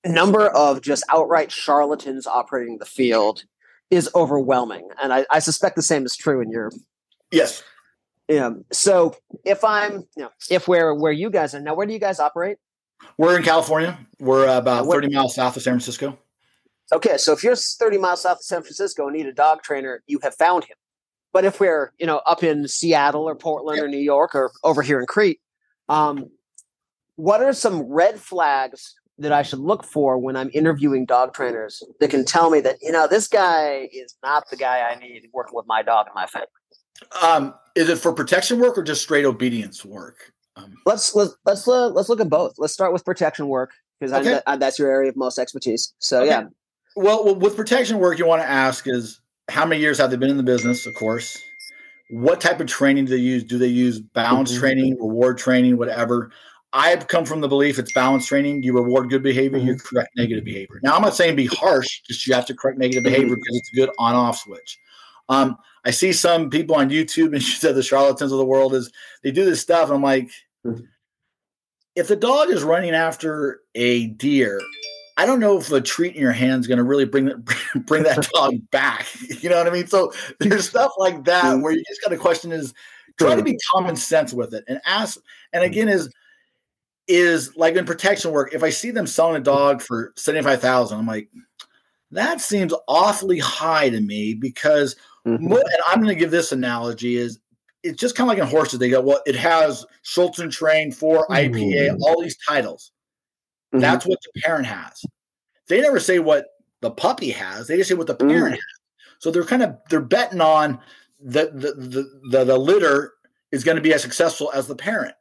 number 0.04 0.48
of 0.48 0.80
just 0.80 1.04
outright 1.10 1.50
charlatans 1.50 2.26
operating 2.26 2.78
the 2.78 2.86
field 2.86 3.44
is 3.90 4.08
overwhelming. 4.14 4.88
And 5.02 5.12
I, 5.12 5.26
I 5.30 5.38
suspect 5.40 5.76
the 5.76 5.82
same 5.82 6.04
is 6.04 6.16
true 6.16 6.40
in 6.40 6.50
your 6.50 6.70
yes 7.32 7.62
yeah. 8.28 8.50
So 8.72 9.14
if 9.44 9.62
I'm, 9.64 10.04
you 10.16 10.24
know, 10.24 10.30
if 10.50 10.66
we're 10.66 10.94
where 10.94 11.12
you 11.12 11.30
guys 11.30 11.54
are 11.54 11.60
now, 11.60 11.74
where 11.74 11.86
do 11.86 11.92
you 11.92 11.98
guys 11.98 12.18
operate? 12.18 12.58
We're 13.18 13.36
in 13.36 13.42
California. 13.42 13.98
We're 14.18 14.46
about 14.56 14.86
30 14.86 15.14
miles 15.14 15.34
south 15.34 15.56
of 15.56 15.62
San 15.62 15.74
Francisco. 15.74 16.18
Okay, 16.92 17.16
so 17.16 17.32
if 17.32 17.42
you're 17.42 17.56
30 17.56 17.98
miles 17.98 18.22
south 18.22 18.38
of 18.38 18.44
San 18.44 18.62
Francisco 18.62 19.06
and 19.06 19.16
need 19.16 19.26
a 19.26 19.32
dog 19.32 19.62
trainer, 19.62 20.02
you 20.06 20.20
have 20.22 20.34
found 20.34 20.64
him. 20.64 20.76
But 21.32 21.44
if 21.44 21.60
we're, 21.60 21.92
you 21.98 22.06
know, 22.06 22.18
up 22.26 22.42
in 22.42 22.68
Seattle 22.68 23.28
or 23.28 23.34
Portland 23.34 23.80
or 23.80 23.88
New 23.88 23.98
York 23.98 24.34
or 24.34 24.52
over 24.62 24.82
here 24.82 25.00
in 25.00 25.06
Crete, 25.06 25.40
um, 25.88 26.30
what 27.16 27.42
are 27.42 27.52
some 27.52 27.82
red 27.82 28.20
flags 28.20 28.94
that 29.18 29.32
I 29.32 29.42
should 29.42 29.58
look 29.58 29.84
for 29.84 30.18
when 30.18 30.36
I'm 30.36 30.50
interviewing 30.52 31.06
dog 31.06 31.34
trainers 31.34 31.82
that 32.00 32.10
can 32.10 32.24
tell 32.24 32.50
me 32.50 32.60
that, 32.60 32.76
you 32.82 32.92
know, 32.92 33.06
this 33.06 33.28
guy 33.28 33.88
is 33.92 34.14
not 34.22 34.48
the 34.50 34.56
guy 34.56 34.80
I 34.80 34.94
need 34.98 35.28
working 35.32 35.54
with 35.54 35.66
my 35.66 35.82
dog 35.82 36.06
and 36.06 36.14
my 36.14 36.26
family? 36.26 36.48
Um, 37.22 37.54
is 37.74 37.88
it 37.88 37.98
for 37.98 38.12
protection 38.12 38.58
work 38.58 38.78
or 38.78 38.82
just 38.82 39.02
straight 39.02 39.24
obedience 39.24 39.84
work? 39.84 40.32
Um, 40.56 40.74
let's 40.86 41.14
let's 41.14 41.36
let's 41.44 41.68
uh, 41.68 41.88
let's 41.88 42.08
look 42.08 42.20
at 42.20 42.30
both. 42.30 42.54
Let's 42.56 42.72
start 42.72 42.92
with 42.92 43.04
protection 43.04 43.48
work 43.48 43.72
because 44.00 44.12
okay. 44.14 44.40
that's 44.56 44.78
your 44.78 44.90
area 44.90 45.10
of 45.10 45.16
most 45.16 45.38
expertise. 45.38 45.92
So 45.98 46.22
okay. 46.22 46.28
yeah. 46.28 46.44
Well, 46.96 47.34
with 47.34 47.56
protection 47.56 47.98
work, 47.98 48.18
you 48.18 48.26
want 48.26 48.40
to 48.40 48.48
ask 48.48 48.88
is 48.88 49.20
how 49.48 49.66
many 49.66 49.80
years 49.80 49.98
have 49.98 50.10
they 50.10 50.16
been 50.16 50.30
in 50.30 50.38
the 50.38 50.42
business? 50.42 50.86
Of 50.86 50.94
course. 50.94 51.40
What 52.08 52.40
type 52.40 52.58
of 52.60 52.66
training 52.66 53.04
do 53.04 53.10
they 53.10 53.22
use? 53.22 53.44
Do 53.44 53.58
they 53.58 53.66
use 53.66 54.00
balance 54.00 54.50
mm-hmm. 54.50 54.60
training, 54.60 54.96
reward 54.98 55.38
training, 55.38 55.76
whatever? 55.76 56.30
I've 56.72 57.06
come 57.08 57.24
from 57.24 57.40
the 57.40 57.48
belief 57.48 57.78
it's 57.78 57.92
balance 57.92 58.26
training. 58.26 58.62
You 58.62 58.74
reward 58.74 59.10
good 59.10 59.22
behavior, 59.22 59.58
mm-hmm. 59.58 59.68
you 59.68 59.76
correct 59.76 60.10
negative 60.16 60.44
behavior. 60.44 60.80
Now, 60.82 60.96
I'm 60.96 61.02
not 61.02 61.14
saying 61.14 61.36
be 61.36 61.46
harsh, 61.46 62.02
just 62.06 62.26
you 62.26 62.34
have 62.34 62.46
to 62.46 62.54
correct 62.54 62.78
negative 62.78 63.02
mm-hmm. 63.02 63.12
behavior 63.12 63.36
because 63.36 63.56
it's 63.56 63.72
a 63.72 63.76
good 63.76 63.90
on 63.98 64.14
off 64.14 64.38
switch. 64.38 64.78
Um, 65.28 65.56
I 65.84 65.90
see 65.90 66.12
some 66.12 66.48
people 66.50 66.76
on 66.76 66.90
YouTube 66.90 67.26
and 67.32 67.42
she 67.42 67.58
said 67.58 67.74
the 67.74 67.82
charlatans 67.82 68.32
of 68.32 68.38
the 68.38 68.44
world 68.44 68.74
is 68.74 68.90
they 69.22 69.32
do 69.32 69.44
this 69.44 69.60
stuff. 69.60 69.90
I'm 69.90 70.02
like, 70.02 70.30
mm-hmm. 70.64 70.84
if 71.94 72.08
the 72.08 72.16
dog 72.16 72.50
is 72.50 72.62
running 72.62 72.94
after 72.94 73.60
a 73.74 74.06
deer, 74.06 74.60
I 75.16 75.24
don't 75.24 75.40
know 75.40 75.58
if 75.58 75.72
a 75.72 75.80
treat 75.80 76.14
in 76.14 76.20
your 76.20 76.32
hand 76.32 76.60
is 76.60 76.66
going 76.66 76.78
to 76.78 76.84
really 76.84 77.06
bring 77.06 77.26
that 77.26 77.44
bring 77.86 78.02
that 78.02 78.28
dog 78.34 78.54
back. 78.70 79.06
You 79.42 79.48
know 79.48 79.58
what 79.58 79.66
I 79.66 79.70
mean? 79.70 79.86
So 79.86 80.12
there's 80.40 80.68
stuff 80.68 80.92
like 80.98 81.24
that 81.24 81.60
where 81.60 81.72
you 81.72 81.82
just 81.88 82.02
got 82.02 82.10
to 82.10 82.16
question 82.16 82.52
is 82.52 82.74
try 83.18 83.34
to 83.34 83.42
be 83.42 83.58
common 83.72 83.96
sense 83.96 84.32
with 84.32 84.52
it 84.54 84.64
and 84.68 84.80
ask. 84.84 85.18
And 85.52 85.62
mm-hmm. 85.62 85.72
again, 85.72 85.88
is 85.88 86.12
is 87.08 87.56
like 87.56 87.76
in 87.76 87.84
protection 87.84 88.32
work. 88.32 88.52
If 88.52 88.62
I 88.62 88.70
see 88.70 88.90
them 88.90 89.06
selling 89.06 89.36
a 89.36 89.44
dog 89.44 89.80
for 89.80 90.12
seventy 90.16 90.44
five 90.44 90.60
thousand, 90.60 90.98
I'm 90.98 91.06
like, 91.06 91.28
that 92.10 92.40
seems 92.40 92.74
awfully 92.88 93.38
high 93.38 93.88
to 93.88 94.00
me 94.00 94.34
because 94.34 94.96
mm-hmm. 95.26 95.52
and 95.52 95.82
I'm 95.88 96.00
going 96.00 96.14
to 96.14 96.20
give 96.20 96.30
this 96.30 96.52
analogy 96.52 97.16
is 97.16 97.38
it's 97.82 98.00
just 98.00 98.16
kind 98.16 98.28
of 98.28 98.36
like 98.36 98.42
in 98.42 98.50
horses. 98.50 98.78
They 98.78 98.90
go, 98.90 99.00
well, 99.00 99.22
it 99.26 99.36
has 99.36 99.86
Schutzhund 100.04 100.50
Train 100.50 100.90
for 100.90 101.26
IPA, 101.28 101.98
all 102.00 102.20
these 102.20 102.36
titles. 102.36 102.90
Mm-hmm. 103.76 103.92
That's 103.92 104.06
what 104.06 104.18
the 104.22 104.40
parent 104.42 104.66
has. 104.66 105.04
They 105.68 105.80
never 105.80 106.00
say 106.00 106.18
what 106.18 106.46
the 106.80 106.90
puppy 106.90 107.30
has. 107.30 107.66
They 107.66 107.76
just 107.76 107.88
say 107.88 107.94
what 107.94 108.06
the 108.06 108.14
parent 108.14 108.54
mm. 108.54 108.58
has. 108.58 108.60
So 109.18 109.30
they're 109.30 109.44
kind 109.44 109.62
of 109.62 109.76
they're 109.90 110.00
betting 110.00 110.40
on 110.40 110.78
the 111.20 111.50
the 111.52 111.72
the, 111.72 112.20
the, 112.30 112.44
the 112.44 112.58
litter 112.58 113.14
is 113.52 113.64
going 113.64 113.76
to 113.76 113.82
be 113.82 113.94
as 113.94 114.02
successful 114.02 114.50
as 114.54 114.66
the 114.66 114.76
parent. 114.76 115.14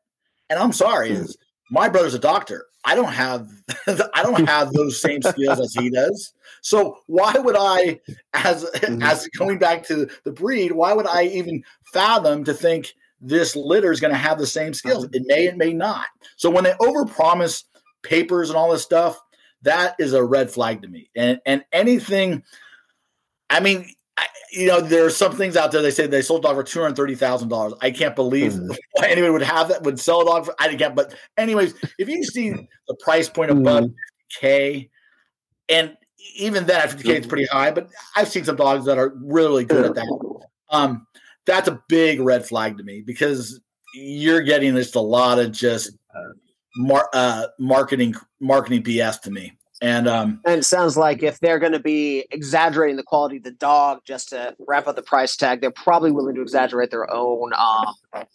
And 0.49 0.59
I'm 0.59 0.73
sorry, 0.73 1.09
mm. 1.09 1.23
is 1.23 1.37
my 1.71 1.89
brother's 1.89 2.13
a 2.13 2.19
doctor. 2.19 2.65
I 2.83 2.93
don't 2.95 3.13
have 3.13 3.49
I 3.87 4.23
don't 4.23 4.47
have 4.47 4.71
those 4.73 5.01
same 5.01 5.21
skills 5.21 5.59
as 5.59 5.73
he 5.73 5.89
does. 5.89 6.33
So 6.61 6.99
why 7.07 7.33
would 7.33 7.55
I, 7.57 7.99
as 8.33 8.63
mm-hmm. 8.63 9.01
as 9.01 9.27
going 9.37 9.57
back 9.57 9.83
to 9.87 10.09
the 10.23 10.31
breed, 10.31 10.71
why 10.71 10.93
would 10.93 11.07
I 11.07 11.23
even 11.25 11.63
fathom 11.93 12.43
to 12.45 12.53
think 12.53 12.93
this 13.21 13.55
litter 13.55 13.91
is 13.91 13.99
going 13.99 14.13
to 14.13 14.19
have 14.19 14.37
the 14.37 14.47
same 14.47 14.73
skills? 14.73 15.05
Mm-hmm. 15.05 15.15
It 15.15 15.23
may, 15.25 15.45
it 15.45 15.57
may 15.57 15.73
not. 15.73 16.05
So 16.37 16.49
when 16.49 16.63
they 16.63 16.73
overpromise 16.73 17.63
papers 18.05 18.49
and 18.49 18.57
all 18.57 18.71
this 18.71 18.83
stuff, 18.83 19.19
that 19.63 19.95
is 19.99 20.13
a 20.13 20.23
red 20.23 20.51
flag 20.51 20.81
to 20.83 20.87
me. 20.87 21.09
And 21.15 21.39
and 21.45 21.65
anything, 21.71 22.43
I 23.49 23.59
mean, 23.59 23.89
I, 24.17 24.27
you 24.51 24.67
know, 24.67 24.79
there 24.79 25.05
are 25.05 25.09
some 25.09 25.33
things 25.33 25.57
out 25.57 25.71
there. 25.71 25.81
They 25.81 25.91
say 25.91 26.07
they 26.07 26.21
sold 26.21 26.45
a 26.45 26.47
dog 26.47 26.55
for 26.55 26.63
two 26.63 26.81
hundred 26.81 26.95
thirty 26.95 27.15
thousand 27.15 27.49
dollars. 27.49 27.73
I 27.81 27.91
can't 27.91 28.15
believe 28.15 28.53
mm-hmm. 28.53 28.71
why 28.93 29.07
anyone 29.07 29.33
would 29.33 29.41
have 29.41 29.69
that. 29.69 29.83
Would 29.83 29.99
sell 29.99 30.21
a 30.21 30.25
dog 30.25 30.45
for. 30.45 30.55
I 30.59 30.73
can't. 30.75 30.95
But 30.95 31.15
anyways, 31.37 31.73
if 31.97 32.07
you 32.07 32.23
see 32.23 32.51
the 32.87 32.95
price 32.95 33.27
point 33.27 33.51
above 33.51 33.85
mm-hmm. 33.85 34.39
K, 34.39 34.89
and 35.67 35.97
even 36.37 36.65
then, 36.65 36.87
fifty 36.87 37.03
K 37.03 37.17
is 37.17 37.27
pretty 37.27 37.47
high. 37.47 37.71
But 37.71 37.89
I've 38.15 38.29
seen 38.29 38.45
some 38.45 38.55
dogs 38.55 38.85
that 38.85 38.97
are 38.97 39.13
really 39.17 39.65
good 39.65 39.85
at 39.85 39.95
that. 39.95 40.39
Um, 40.69 41.07
that's 41.45 41.67
a 41.67 41.81
big 41.87 42.21
red 42.21 42.45
flag 42.45 42.77
to 42.77 42.83
me 42.83 43.01
because 43.01 43.59
you're 43.93 44.41
getting 44.41 44.75
just 44.75 44.95
a 44.95 45.01
lot 45.01 45.39
of 45.39 45.51
just 45.51 45.91
mar- 46.75 47.09
uh, 47.13 47.47
marketing 47.59 48.15
marketing 48.39 48.83
BS 48.83 49.21
to 49.21 49.31
me. 49.31 49.57
And 49.81 50.07
um, 50.07 50.39
and 50.45 50.59
it 50.59 50.63
sounds 50.63 50.95
like 50.95 51.21
if 51.21 51.39
they're 51.39 51.59
going 51.59 51.73
to 51.73 51.79
be 51.79 52.25
exaggerating 52.31 52.95
the 52.95 53.03
quality 53.03 53.37
of 53.37 53.43
the 53.43 53.51
dog 53.51 53.99
just 54.05 54.29
to 54.29 54.55
wrap 54.67 54.87
up 54.87 54.95
the 54.95 55.01
price 55.01 55.35
tag, 55.35 55.59
they're 55.59 55.71
probably 55.71 56.11
willing 56.11 56.35
to 56.35 56.41
exaggerate 56.41 56.91
their 56.91 57.11
own 57.11 57.51
um, 57.53 58.25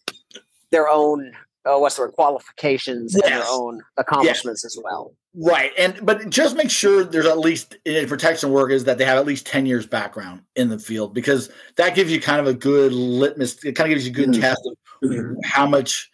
their 0.71 0.89
own 0.89 1.33
uh, 1.65 1.79
what's 1.79 1.97
the 1.97 2.03
word 2.03 2.13
qualifications 2.13 3.15
yes. 3.15 3.25
and 3.25 3.35
their 3.35 3.49
own 3.49 3.83
accomplishments 3.97 4.63
yes. 4.65 4.77
as 4.77 4.83
well. 4.83 5.15
Right, 5.35 5.71
and 5.79 5.99
but 6.03 6.29
just 6.29 6.57
make 6.57 6.71
sure 6.71 7.05
there's 7.05 7.27
at 7.27 7.39
least 7.39 7.77
in 7.85 8.09
protection 8.09 8.51
work 8.51 8.71
is 8.71 8.85
that 8.85 8.99
they 8.99 9.05
have 9.05 9.19
at 9.19 9.27
least 9.27 9.47
ten 9.47 9.65
years 9.65 9.87
background 9.87 10.43
in 10.57 10.69
the 10.69 10.79
field 10.79 11.15
because 11.15 11.51
that 11.77 11.95
gives 11.95 12.11
you 12.11 12.21
kind 12.21 12.41
of 12.41 12.49
a 12.49 12.55
good 12.55 12.93
litmus. 12.93 13.65
It 13.65 13.77
kind 13.77 13.91
of 13.91 13.95
gives 13.95 14.07
you 14.07 14.13
a 14.13 14.15
good 14.15 14.31
mm-hmm. 14.31 14.41
test 14.41 14.61
of 14.67 15.09
mm-hmm. 15.09 15.35
how 15.45 15.67
much. 15.67 16.10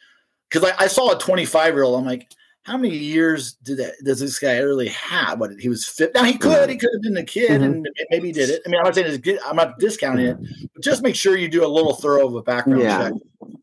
Because 0.49 0.71
I, 0.71 0.85
I 0.85 0.87
saw 0.87 1.13
a 1.13 1.19
25 1.19 1.75
year 1.75 1.83
old, 1.83 1.99
I'm 1.99 2.07
like, 2.07 2.31
how 2.67 2.77
many 2.77 2.97
years 2.97 3.53
did 3.63 3.79
that 3.79 3.95
does 4.05 4.19
this 4.19 4.41
guy 4.41 4.59
really 4.59 4.89
have? 4.89 5.39
What 5.39 5.53
he 5.61 5.69
was 5.69 5.87
fit? 5.87 6.13
Now 6.15 6.25
he 6.25 6.37
could, 6.37 6.51
mm-hmm. 6.51 6.71
he 6.71 6.77
could 6.77 6.91
have 6.95 7.03
been 7.03 7.17
a 7.17 7.25
kid, 7.25 7.61
mm-hmm. 7.61 7.65
and 7.65 7.89
maybe 8.11 8.27
he 8.27 8.33
did 8.33 8.51
it. 8.51 8.63
I 8.67 8.69
mean, 8.69 8.81
I'm 8.81 8.85
not 8.85 8.97
saying 8.97 9.07
it's, 9.07 9.19
good. 9.19 9.39
I'm 9.47 9.55
not 9.55 9.79
discounting 9.79 10.27
it, 10.27 10.37
but 10.75 10.83
just 10.83 11.05
make 11.05 11.15
sure 11.15 11.37
you 11.37 11.49
do 11.49 11.65
a 11.65 11.69
little 11.69 11.95
thorough 11.95 12.27
of 12.27 12.35
a 12.35 12.43
background 12.43 12.83
yeah. 12.83 13.11
check 13.11 13.13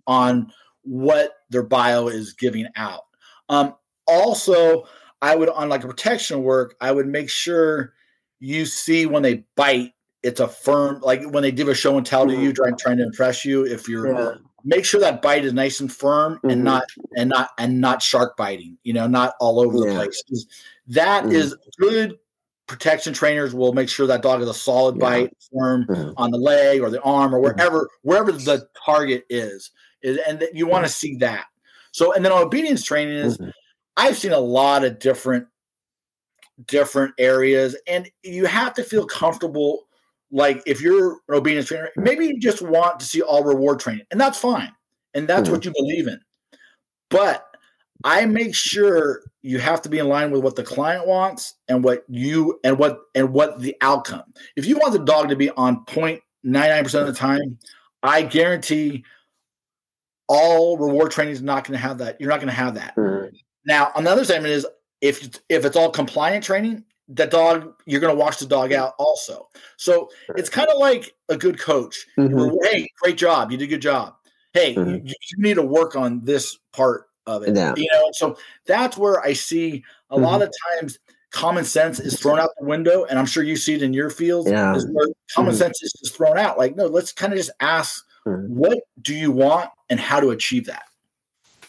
on 0.07 0.51
what 0.83 1.33
their 1.49 1.63
bio 1.63 2.07
is 2.07 2.31
giving 2.31 2.65
out. 2.77 3.01
Um, 3.49 3.75
also, 4.07 4.85
I 5.21 5.35
would 5.35 5.49
on 5.49 5.67
like 5.67 5.83
a 5.83 5.87
protection 5.87 6.41
work, 6.43 6.75
I 6.79 6.93
would 6.93 7.07
make 7.07 7.29
sure 7.29 7.93
you 8.39 8.65
see 8.65 9.05
when 9.05 9.21
they 9.21 9.43
bite, 9.57 9.91
it's 10.21 10.39
a 10.39 10.47
firm 10.47 11.01
like 11.01 11.29
when 11.29 11.43
they 11.43 11.51
give 11.51 11.67
a 11.67 11.75
show 11.75 11.97
and 11.97 12.05
tell 12.05 12.25
to 12.25 12.31
you, 12.31 12.53
mm-hmm. 12.53 12.63
trying 12.63 12.77
trying 12.77 12.97
to 12.99 13.03
impress 13.03 13.43
you. 13.43 13.65
If 13.65 13.89
you're 13.89 14.13
yeah. 14.13 14.35
Make 14.63 14.85
sure 14.85 14.99
that 14.99 15.21
bite 15.21 15.45
is 15.45 15.53
nice 15.53 15.79
and 15.79 15.91
firm 15.91 16.35
mm-hmm. 16.35 16.49
and 16.49 16.63
not 16.63 16.83
and 17.17 17.29
not 17.29 17.49
and 17.57 17.81
not 17.81 18.01
shark 18.01 18.37
biting, 18.37 18.77
you 18.83 18.93
know, 18.93 19.07
not 19.07 19.33
all 19.39 19.59
over 19.59 19.79
yeah. 19.79 19.93
the 19.93 19.99
place. 19.99 20.23
That 20.87 21.23
mm-hmm. 21.23 21.33
is 21.33 21.55
good 21.77 22.17
protection 22.65 23.13
trainers 23.13 23.53
will 23.53 23.73
make 23.73 23.89
sure 23.89 24.07
that 24.07 24.21
dog 24.21 24.39
has 24.39 24.49
a 24.49 24.53
solid 24.53 24.95
yeah. 24.95 25.01
bite 25.01 25.37
firm 25.51 25.85
mm-hmm. 25.85 26.11
on 26.17 26.31
the 26.31 26.37
leg 26.37 26.81
or 26.81 26.89
the 26.89 27.01
arm 27.01 27.33
or 27.33 27.39
mm-hmm. 27.39 27.57
wherever 27.57 27.89
wherever 28.01 28.31
the 28.31 28.67
target 28.85 29.25
is 29.29 29.71
and 30.03 30.43
you 30.53 30.67
want 30.67 30.85
to 30.85 30.91
see 30.91 31.15
that. 31.17 31.45
So, 31.91 32.13
and 32.13 32.23
then 32.23 32.31
on 32.31 32.43
obedience 32.43 32.83
training 32.83 33.15
is, 33.15 33.37
mm-hmm. 33.37 33.49
I've 33.95 34.17
seen 34.17 34.31
a 34.31 34.39
lot 34.39 34.83
of 34.83 34.99
different 34.99 35.47
different 36.65 37.13
areas, 37.17 37.75
and 37.87 38.09
you 38.23 38.45
have 38.45 38.73
to 38.75 38.83
feel 38.83 39.05
comfortable. 39.05 39.87
Like 40.33 40.63
if 40.65 40.81
you're 40.81 41.11
an 41.29 41.35
obedience 41.35 41.67
trainer, 41.67 41.91
maybe 41.95 42.25
you 42.25 42.39
just 42.39 42.63
want 42.63 42.99
to 42.99 43.05
see 43.05 43.21
all 43.21 43.43
reward 43.43 43.79
training, 43.79 44.05
and 44.09 44.19
that's 44.19 44.39
fine, 44.39 44.71
and 45.13 45.27
that's 45.27 45.43
mm-hmm. 45.43 45.51
what 45.53 45.65
you 45.65 45.71
believe 45.71 46.07
in. 46.07 46.19
But 47.11 47.45
I 48.03 48.25
make 48.25 48.55
sure 48.55 49.21
you 49.43 49.59
have 49.59 49.83
to 49.83 49.89
be 49.89 49.99
in 49.99 50.09
line 50.09 50.31
with 50.31 50.43
what 50.43 50.55
the 50.55 50.63
client 50.63 51.05
wants 51.05 51.53
and 51.67 51.83
what 51.83 52.03
you 52.09 52.59
and 52.63 52.79
what 52.79 53.01
and 53.13 53.31
what 53.31 53.61
the 53.61 53.75
outcome. 53.81 54.23
If 54.55 54.65
you 54.65 54.77
want 54.77 54.93
the 54.93 55.05
dog 55.05 55.29
to 55.29 55.35
be 55.35 55.51
on 55.51 55.85
point 55.85 56.21
99% 56.43 56.99
of 56.99 57.05
the 57.05 57.13
time, 57.13 57.59
I 58.01 58.23
guarantee 58.23 59.05
all 60.27 60.79
reward 60.79 61.11
training 61.11 61.33
is 61.33 61.43
not 61.43 61.63
going 61.63 61.77
to 61.77 61.87
have 61.87 61.99
that. 61.99 62.19
You're 62.19 62.31
not 62.31 62.39
going 62.39 62.47
to 62.47 62.55
have 62.55 62.73
that. 62.73 62.95
Mm-hmm. 62.95 63.35
Now, 63.65 63.91
on 63.95 64.03
the 64.03 64.09
other 64.09 64.25
side 64.25 64.43
is 64.45 64.65
if 64.99 65.39
if 65.47 65.63
it's 65.63 65.77
all 65.77 65.91
compliant 65.91 66.43
training, 66.43 66.83
the 67.07 67.25
dog 67.25 67.73
you're 67.85 67.99
going 67.99 68.13
to 68.13 68.19
wash 68.19 68.37
the 68.37 68.45
dog 68.45 68.71
out 68.73 68.93
also. 68.97 69.49
So 69.77 70.09
it's 70.35 70.49
kind 70.49 70.69
of 70.69 70.77
like 70.77 71.15
a 71.29 71.37
good 71.37 71.59
coach. 71.59 72.05
Mm-hmm. 72.17 72.55
Hey, 72.63 72.89
great 73.01 73.17
job, 73.17 73.51
you 73.51 73.57
did 73.57 73.65
a 73.65 73.69
good 73.69 73.81
job. 73.81 74.15
Hey, 74.53 74.75
mm-hmm. 74.75 75.07
you, 75.07 75.13
you, 75.31 75.37
need 75.43 75.55
to 75.55 75.63
work 75.63 75.95
on 75.95 76.23
this 76.23 76.57
part 76.73 77.07
of 77.25 77.43
it. 77.43 77.55
Yeah. 77.55 77.73
You 77.75 77.87
know, 77.93 78.09
so 78.13 78.37
that's 78.67 78.97
where 78.97 79.19
I 79.21 79.33
see 79.33 79.83
a 80.09 80.17
lot 80.17 80.41
mm-hmm. 80.41 80.43
of 80.43 80.79
times 80.79 80.99
common 81.31 81.65
sense 81.65 81.99
is 81.99 82.19
thrown 82.19 82.39
out 82.39 82.51
the 82.59 82.65
window, 82.65 83.05
and 83.05 83.17
I'm 83.17 83.25
sure 83.25 83.43
you 83.43 83.55
see 83.55 83.73
it 83.73 83.81
in 83.81 83.93
your 83.93 84.11
field. 84.11 84.47
Yeah. 84.47 84.77
common 85.33 85.51
mm-hmm. 85.51 85.57
sense 85.57 85.81
is 85.81 85.91
just 85.93 86.15
thrown 86.15 86.37
out. 86.37 86.59
Like, 86.59 86.75
no, 86.75 86.85
let's 86.85 87.11
kind 87.11 87.33
of 87.33 87.37
just 87.37 87.51
ask 87.59 88.05
Mm-hmm. 88.27 88.55
What 88.55 88.79
do 89.01 89.13
you 89.13 89.31
want 89.31 89.69
and 89.89 89.99
how 89.99 90.19
to 90.19 90.29
achieve 90.29 90.65
that? 90.67 90.83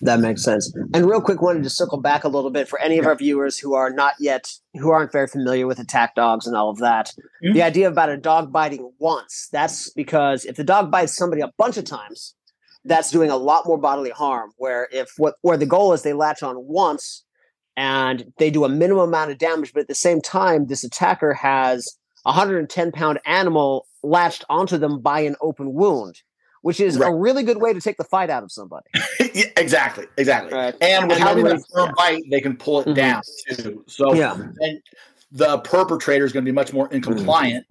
That 0.05 0.21
makes 0.21 0.43
sense. 0.43 0.71
And 0.93 1.09
real 1.09 1.23
quick, 1.23 1.41
wanted 1.41 1.63
to 1.63 1.71
circle 1.71 1.99
back 1.99 2.25
a 2.25 2.29
little 2.29 2.51
bit 2.51 2.69
for 2.69 2.79
any 2.79 2.99
of 2.99 3.07
our 3.07 3.17
viewers 3.17 3.59
who 3.59 3.73
are 3.73 3.89
not 3.89 4.15
yet, 4.21 4.53
who 4.75 4.91
aren't 4.91 5.11
very 5.11 5.27
familiar 5.27 5.67
with 5.67 5.79
attack 5.79 6.15
dogs 6.15 6.47
and 6.47 6.55
all 6.55 6.69
of 6.69 6.77
that. 6.79 7.15
Mm-hmm. 7.43 7.55
The 7.55 7.63
idea 7.63 7.89
about 7.89 8.11
a 8.11 8.19
dog 8.19 8.53
biting 8.53 8.93
once, 8.99 9.49
that's 9.51 9.91
because 9.93 10.45
if 10.45 10.57
the 10.57 10.65
dog 10.65 10.91
bites 10.91 11.17
somebody 11.17 11.41
a 11.41 11.51
bunch 11.57 11.79
of 11.79 11.85
times, 11.85 12.35
that's 12.85 13.11
doing 13.11 13.31
a 13.31 13.37
lot 13.39 13.67
more 13.67 13.79
bodily 13.79 14.11
harm. 14.11 14.53
Where 14.59 14.89
if 14.93 15.09
what 15.17 15.37
where 15.41 15.57
the 15.57 15.65
goal 15.65 15.95
is 15.95 16.03
they 16.03 16.13
latch 16.13 16.43
on 16.43 16.57
once 16.59 17.25
and 17.75 18.31
they 18.39 18.51
do 18.51 18.67
a 18.67 18.69
minimum 18.69 19.09
amount 19.09 19.31
of 19.31 19.39
damage, 19.39 19.73
but 19.73 19.81
at 19.81 19.89
the 19.89 19.95
same 19.95 20.21
time, 20.21 20.67
this 20.67 20.85
attacker 20.85 21.33
has 21.33 21.97
a 22.27 22.29
110 22.29 22.93
pound 22.93 23.21
animal 23.25 23.87
latched 24.03 24.45
onto 24.51 24.77
them 24.77 25.01
by 25.01 25.21
an 25.21 25.37
open 25.41 25.73
wound 25.73 26.21
which 26.65 26.81
is 26.81 26.97
right. 26.97 27.13
a 27.13 27.15
really 27.15 27.43
good 27.43 27.61
way 27.61 27.75
to 27.75 27.81
take 27.81 27.99
the 27.99 28.05
fight 28.05 28.31
out 28.31 28.43
of 28.43 28.51
somebody. 28.51 28.87
yeah, 29.35 29.45
exactly, 29.59 30.07
exactly. 30.17 30.51
Right. 30.51 30.75
And 30.81 31.09
with 31.09 31.19
having 31.19 31.45
that 31.45 31.63
firm 31.71 31.93
bite, 31.95 32.23
they 32.31 32.41
can 32.41 32.57
pull 32.57 32.81
it 32.81 32.85
mm-hmm. 32.85 32.95
down 32.95 33.23
too. 33.51 33.85
So 33.87 34.15
yeah. 34.15 34.33
and 34.61 34.81
the 35.31 35.59
perpetrator 35.59 36.25
is 36.25 36.33
going 36.33 36.43
to 36.43 36.49
be 36.51 36.55
much 36.55 36.73
more 36.73 36.89
incompliant 36.89 37.65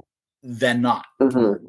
mm-hmm. 0.46 0.58
than 0.60 0.84
not. 0.84 1.06
Mm-hmm. 1.20 1.66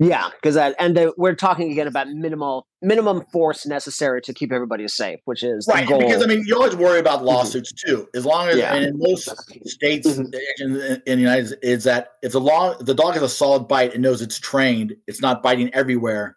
Yeah, 0.00 0.28
because 0.34 0.56
that 0.56 0.74
and 0.80 0.96
the, 0.96 1.14
we're 1.16 1.36
talking 1.36 1.70
again 1.70 1.86
about 1.86 2.08
minimal 2.08 2.66
minimum 2.82 3.24
force 3.32 3.64
necessary 3.64 4.20
to 4.22 4.34
keep 4.34 4.50
everybody 4.50 4.88
safe, 4.88 5.20
which 5.24 5.44
is 5.44 5.68
right. 5.68 5.86
Because 5.86 6.24
I 6.24 6.26
mean, 6.26 6.42
you 6.46 6.56
always 6.56 6.74
worry 6.74 6.98
about 6.98 7.18
mm-hmm. 7.18 7.28
lawsuits 7.28 7.72
too. 7.72 8.08
As 8.12 8.26
long 8.26 8.48
as 8.48 8.56
yeah. 8.56 8.74
and 8.74 8.84
in 8.84 8.98
most 8.98 9.28
states 9.68 10.08
mm-hmm. 10.08 10.34
in, 10.64 11.00
in, 11.06 11.18
the 11.18 11.22
United 11.22 11.46
States, 11.46 11.60
is 11.62 11.84
that 11.84 12.14
if 12.22 12.32
the 12.32 12.40
law 12.40 12.72
if 12.72 12.86
the 12.86 12.92
dog 12.92 13.14
has 13.14 13.22
a 13.22 13.28
solid 13.28 13.68
bite 13.68 13.94
and 13.94 14.02
knows 14.02 14.20
it's 14.20 14.40
trained, 14.40 14.96
it's 15.06 15.20
not 15.22 15.44
biting 15.44 15.72
everywhere 15.72 16.34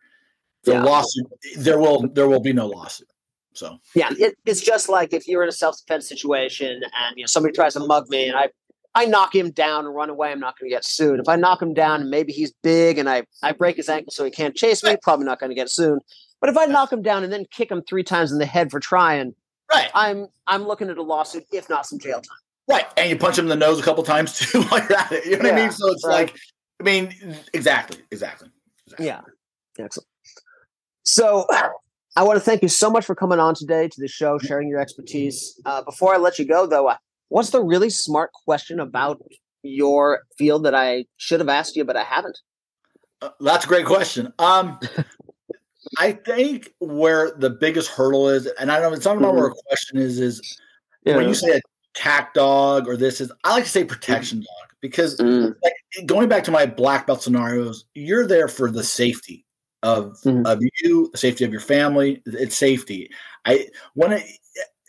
the 0.63 0.73
yeah. 0.73 0.83
lawsuit 0.83 1.27
there 1.57 1.79
will 1.79 2.07
there 2.09 2.27
will 2.27 2.41
be 2.41 2.53
no 2.53 2.67
lawsuit. 2.67 3.07
So 3.53 3.77
yeah, 3.95 4.09
it, 4.17 4.35
it's 4.45 4.61
just 4.61 4.89
like 4.89 5.13
if 5.13 5.27
you're 5.27 5.43
in 5.43 5.49
a 5.49 5.53
self 5.53 5.77
defense 5.79 6.07
situation 6.07 6.81
and 6.83 7.17
you 7.17 7.23
know 7.23 7.27
somebody 7.27 7.53
tries 7.53 7.73
to 7.73 7.81
mug 7.81 8.09
me 8.09 8.27
and 8.27 8.37
I 8.37 8.49
I 8.95 9.05
knock 9.05 9.35
him 9.35 9.51
down 9.51 9.85
and 9.85 9.95
run 9.95 10.09
away, 10.09 10.31
I'm 10.31 10.39
not 10.39 10.57
going 10.57 10.69
to 10.69 10.75
get 10.75 10.83
sued. 10.83 11.19
If 11.19 11.29
I 11.29 11.35
knock 11.35 11.61
him 11.61 11.73
down 11.73 12.01
and 12.01 12.09
maybe 12.09 12.31
he's 12.31 12.51
big 12.63 12.97
and 12.97 13.09
I 13.09 13.23
I 13.43 13.51
break 13.51 13.77
his 13.77 13.89
ankle 13.89 14.11
so 14.11 14.23
he 14.23 14.31
can't 14.31 14.55
chase 14.55 14.83
me, 14.83 14.95
probably 15.01 15.25
not 15.25 15.39
going 15.39 15.51
to 15.51 15.55
get 15.55 15.69
sued. 15.69 15.99
But 16.41 16.49
if 16.49 16.57
I 16.57 16.65
knock 16.65 16.91
him 16.91 17.01
down 17.01 17.23
and 17.23 17.31
then 17.31 17.45
kick 17.51 17.69
him 17.71 17.81
three 17.83 18.03
times 18.03 18.31
in 18.31 18.39
the 18.39 18.45
head 18.45 18.71
for 18.71 18.79
trying, 18.79 19.35
right, 19.73 19.89
I'm 19.93 20.27
I'm 20.47 20.65
looking 20.65 20.89
at 20.89 20.97
a 20.97 21.03
lawsuit, 21.03 21.45
if 21.51 21.69
not 21.69 21.85
some 21.85 21.99
jail 21.99 22.21
time. 22.21 22.37
Right, 22.67 22.85
and 22.97 23.09
you 23.09 23.17
punch 23.17 23.37
him 23.37 23.45
in 23.45 23.49
the 23.49 23.55
nose 23.55 23.79
a 23.79 23.83
couple 23.83 24.03
times 24.03 24.37
too 24.51 24.61
while 24.63 24.81
you're 24.81 24.97
at 24.97 25.11
it. 25.11 25.25
You 25.25 25.31
know 25.31 25.37
what 25.37 25.45
yeah, 25.47 25.53
I 25.53 25.61
mean? 25.61 25.71
So 25.71 25.91
it's 25.91 26.05
right. 26.05 26.27
like, 26.27 26.35
I 26.79 26.83
mean, 26.83 27.13
exactly, 27.53 27.99
exactly. 28.11 28.49
exactly. 28.85 29.07
Yeah, 29.07 29.21
excellent. 29.77 30.07
So 31.03 31.45
I 32.15 32.23
want 32.23 32.37
to 32.37 32.41
thank 32.41 32.61
you 32.61 32.67
so 32.67 32.89
much 32.89 33.05
for 33.05 33.15
coming 33.15 33.39
on 33.39 33.55
today 33.55 33.87
to 33.87 34.01
the 34.01 34.07
show, 34.07 34.37
sharing 34.39 34.67
your 34.67 34.79
expertise. 34.79 35.59
Uh, 35.65 35.81
before 35.81 36.13
I 36.13 36.17
let 36.17 36.39
you 36.39 36.45
go, 36.45 36.65
though, 36.65 36.87
uh, 36.87 36.97
what's 37.29 37.51
the 37.51 37.63
really 37.63 37.89
smart 37.89 38.31
question 38.33 38.79
about 38.79 39.21
your 39.63 40.23
field 40.37 40.65
that 40.65 40.75
I 40.75 41.05
should 41.17 41.39
have 41.39 41.49
asked 41.49 41.75
you, 41.75 41.85
but 41.85 41.95
I 41.95 42.03
haven't? 42.03 42.37
Uh, 43.21 43.29
that's 43.39 43.65
a 43.65 43.67
great 43.67 43.85
question. 43.85 44.33
Um, 44.39 44.79
I 45.97 46.13
think 46.13 46.73
where 46.79 47.31
the 47.31 47.49
biggest 47.49 47.89
hurdle 47.89 48.29
is, 48.29 48.47
and 48.59 48.71
I 48.71 48.79
don't 48.79 48.91
know 48.91 48.97
it's 48.97 49.05
not 49.05 49.17
about 49.17 49.29
mm-hmm. 49.29 49.37
where 49.37 49.47
a 49.47 49.55
question 49.67 49.97
is, 49.97 50.19
is 50.19 50.59
yeah. 51.05 51.15
when 51.15 51.27
you 51.27 51.33
say 51.33 51.61
attack 51.95 52.33
dog 52.33 52.87
or 52.87 52.97
this 52.97 53.21
is, 53.21 53.31
I 53.43 53.51
like 53.51 53.63
to 53.63 53.69
say 53.69 53.83
protection 53.83 54.39
mm-hmm. 54.39 54.43
dog 54.43 54.75
because 54.81 55.17
mm. 55.17 55.55
like, 55.63 56.05
going 56.05 56.29
back 56.29 56.43
to 56.45 56.51
my 56.51 56.65
black 56.65 57.07
belt 57.07 57.21
scenarios, 57.21 57.85
you're 57.93 58.27
there 58.27 58.47
for 58.47 58.71
the 58.71 58.83
safety 58.83 59.45
of 59.83 60.17
mm-hmm. 60.23 60.45
of 60.45 60.61
you, 60.81 61.09
the 61.11 61.17
safety 61.17 61.43
of 61.43 61.51
your 61.51 61.61
family. 61.61 62.21
It's 62.25 62.55
safety. 62.55 63.09
I 63.45 63.67
when 63.93 64.13
it, 64.13 64.23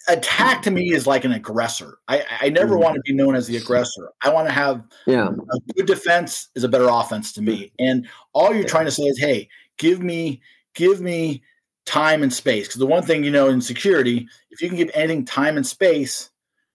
attack 0.09 0.63
to 0.63 0.71
me 0.71 0.93
is 0.93 1.07
like 1.07 1.25
an 1.25 1.33
aggressor. 1.33 1.99
I 2.09 2.25
I 2.41 2.49
never 2.49 2.75
mm-hmm. 2.75 2.83
want 2.83 2.95
to 2.97 3.03
be 3.05 3.13
known 3.13 3.35
as 3.35 3.47
the 3.47 3.57
aggressor. 3.57 4.11
I 4.23 4.33
want 4.33 4.49
to 4.49 4.53
have 4.53 4.83
yeah. 5.07 5.29
A 5.29 5.73
good 5.75 5.87
defense 5.87 6.49
is 6.55 6.65
a 6.65 6.69
better 6.69 6.89
offense 6.89 7.33
to 7.35 7.43
me. 7.43 7.73
And 7.79 8.09
all 8.33 8.55
you're 8.55 8.65
trying 8.65 8.87
to 8.87 8.91
say 8.91 9.05
is, 9.05 9.19
hey, 9.19 9.49
give 9.79 10.03
me 10.03 10.41
give 10.75 11.01
me 11.01 11.43
time 11.87 12.23
and 12.23 12.33
space. 12.33 12.69
Because 12.69 12.81
the 12.81 12.87
one 12.87 13.03
thing 13.03 13.25
you 13.25 13.31
know 13.31 13.49
in 13.49 13.61
security, 13.61 14.29
if 14.51 14.61
you 14.61 14.69
can 14.69 14.77
give 14.77 14.91
anything 14.95 15.25
time 15.25 15.57
and 15.57 15.67
space, 15.67 16.31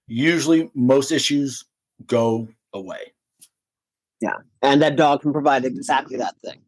usually 0.07 0.69
most 0.73 1.11
issues 1.11 1.65
go 2.05 2.47
away. 2.73 3.13
Yeah, 4.21 4.37
and 4.61 4.81
that 4.81 4.95
dog 4.95 5.21
can 5.21 5.33
provide 5.33 5.65
exactly 5.65 6.17
that 6.17 6.35
thing. 6.41 6.61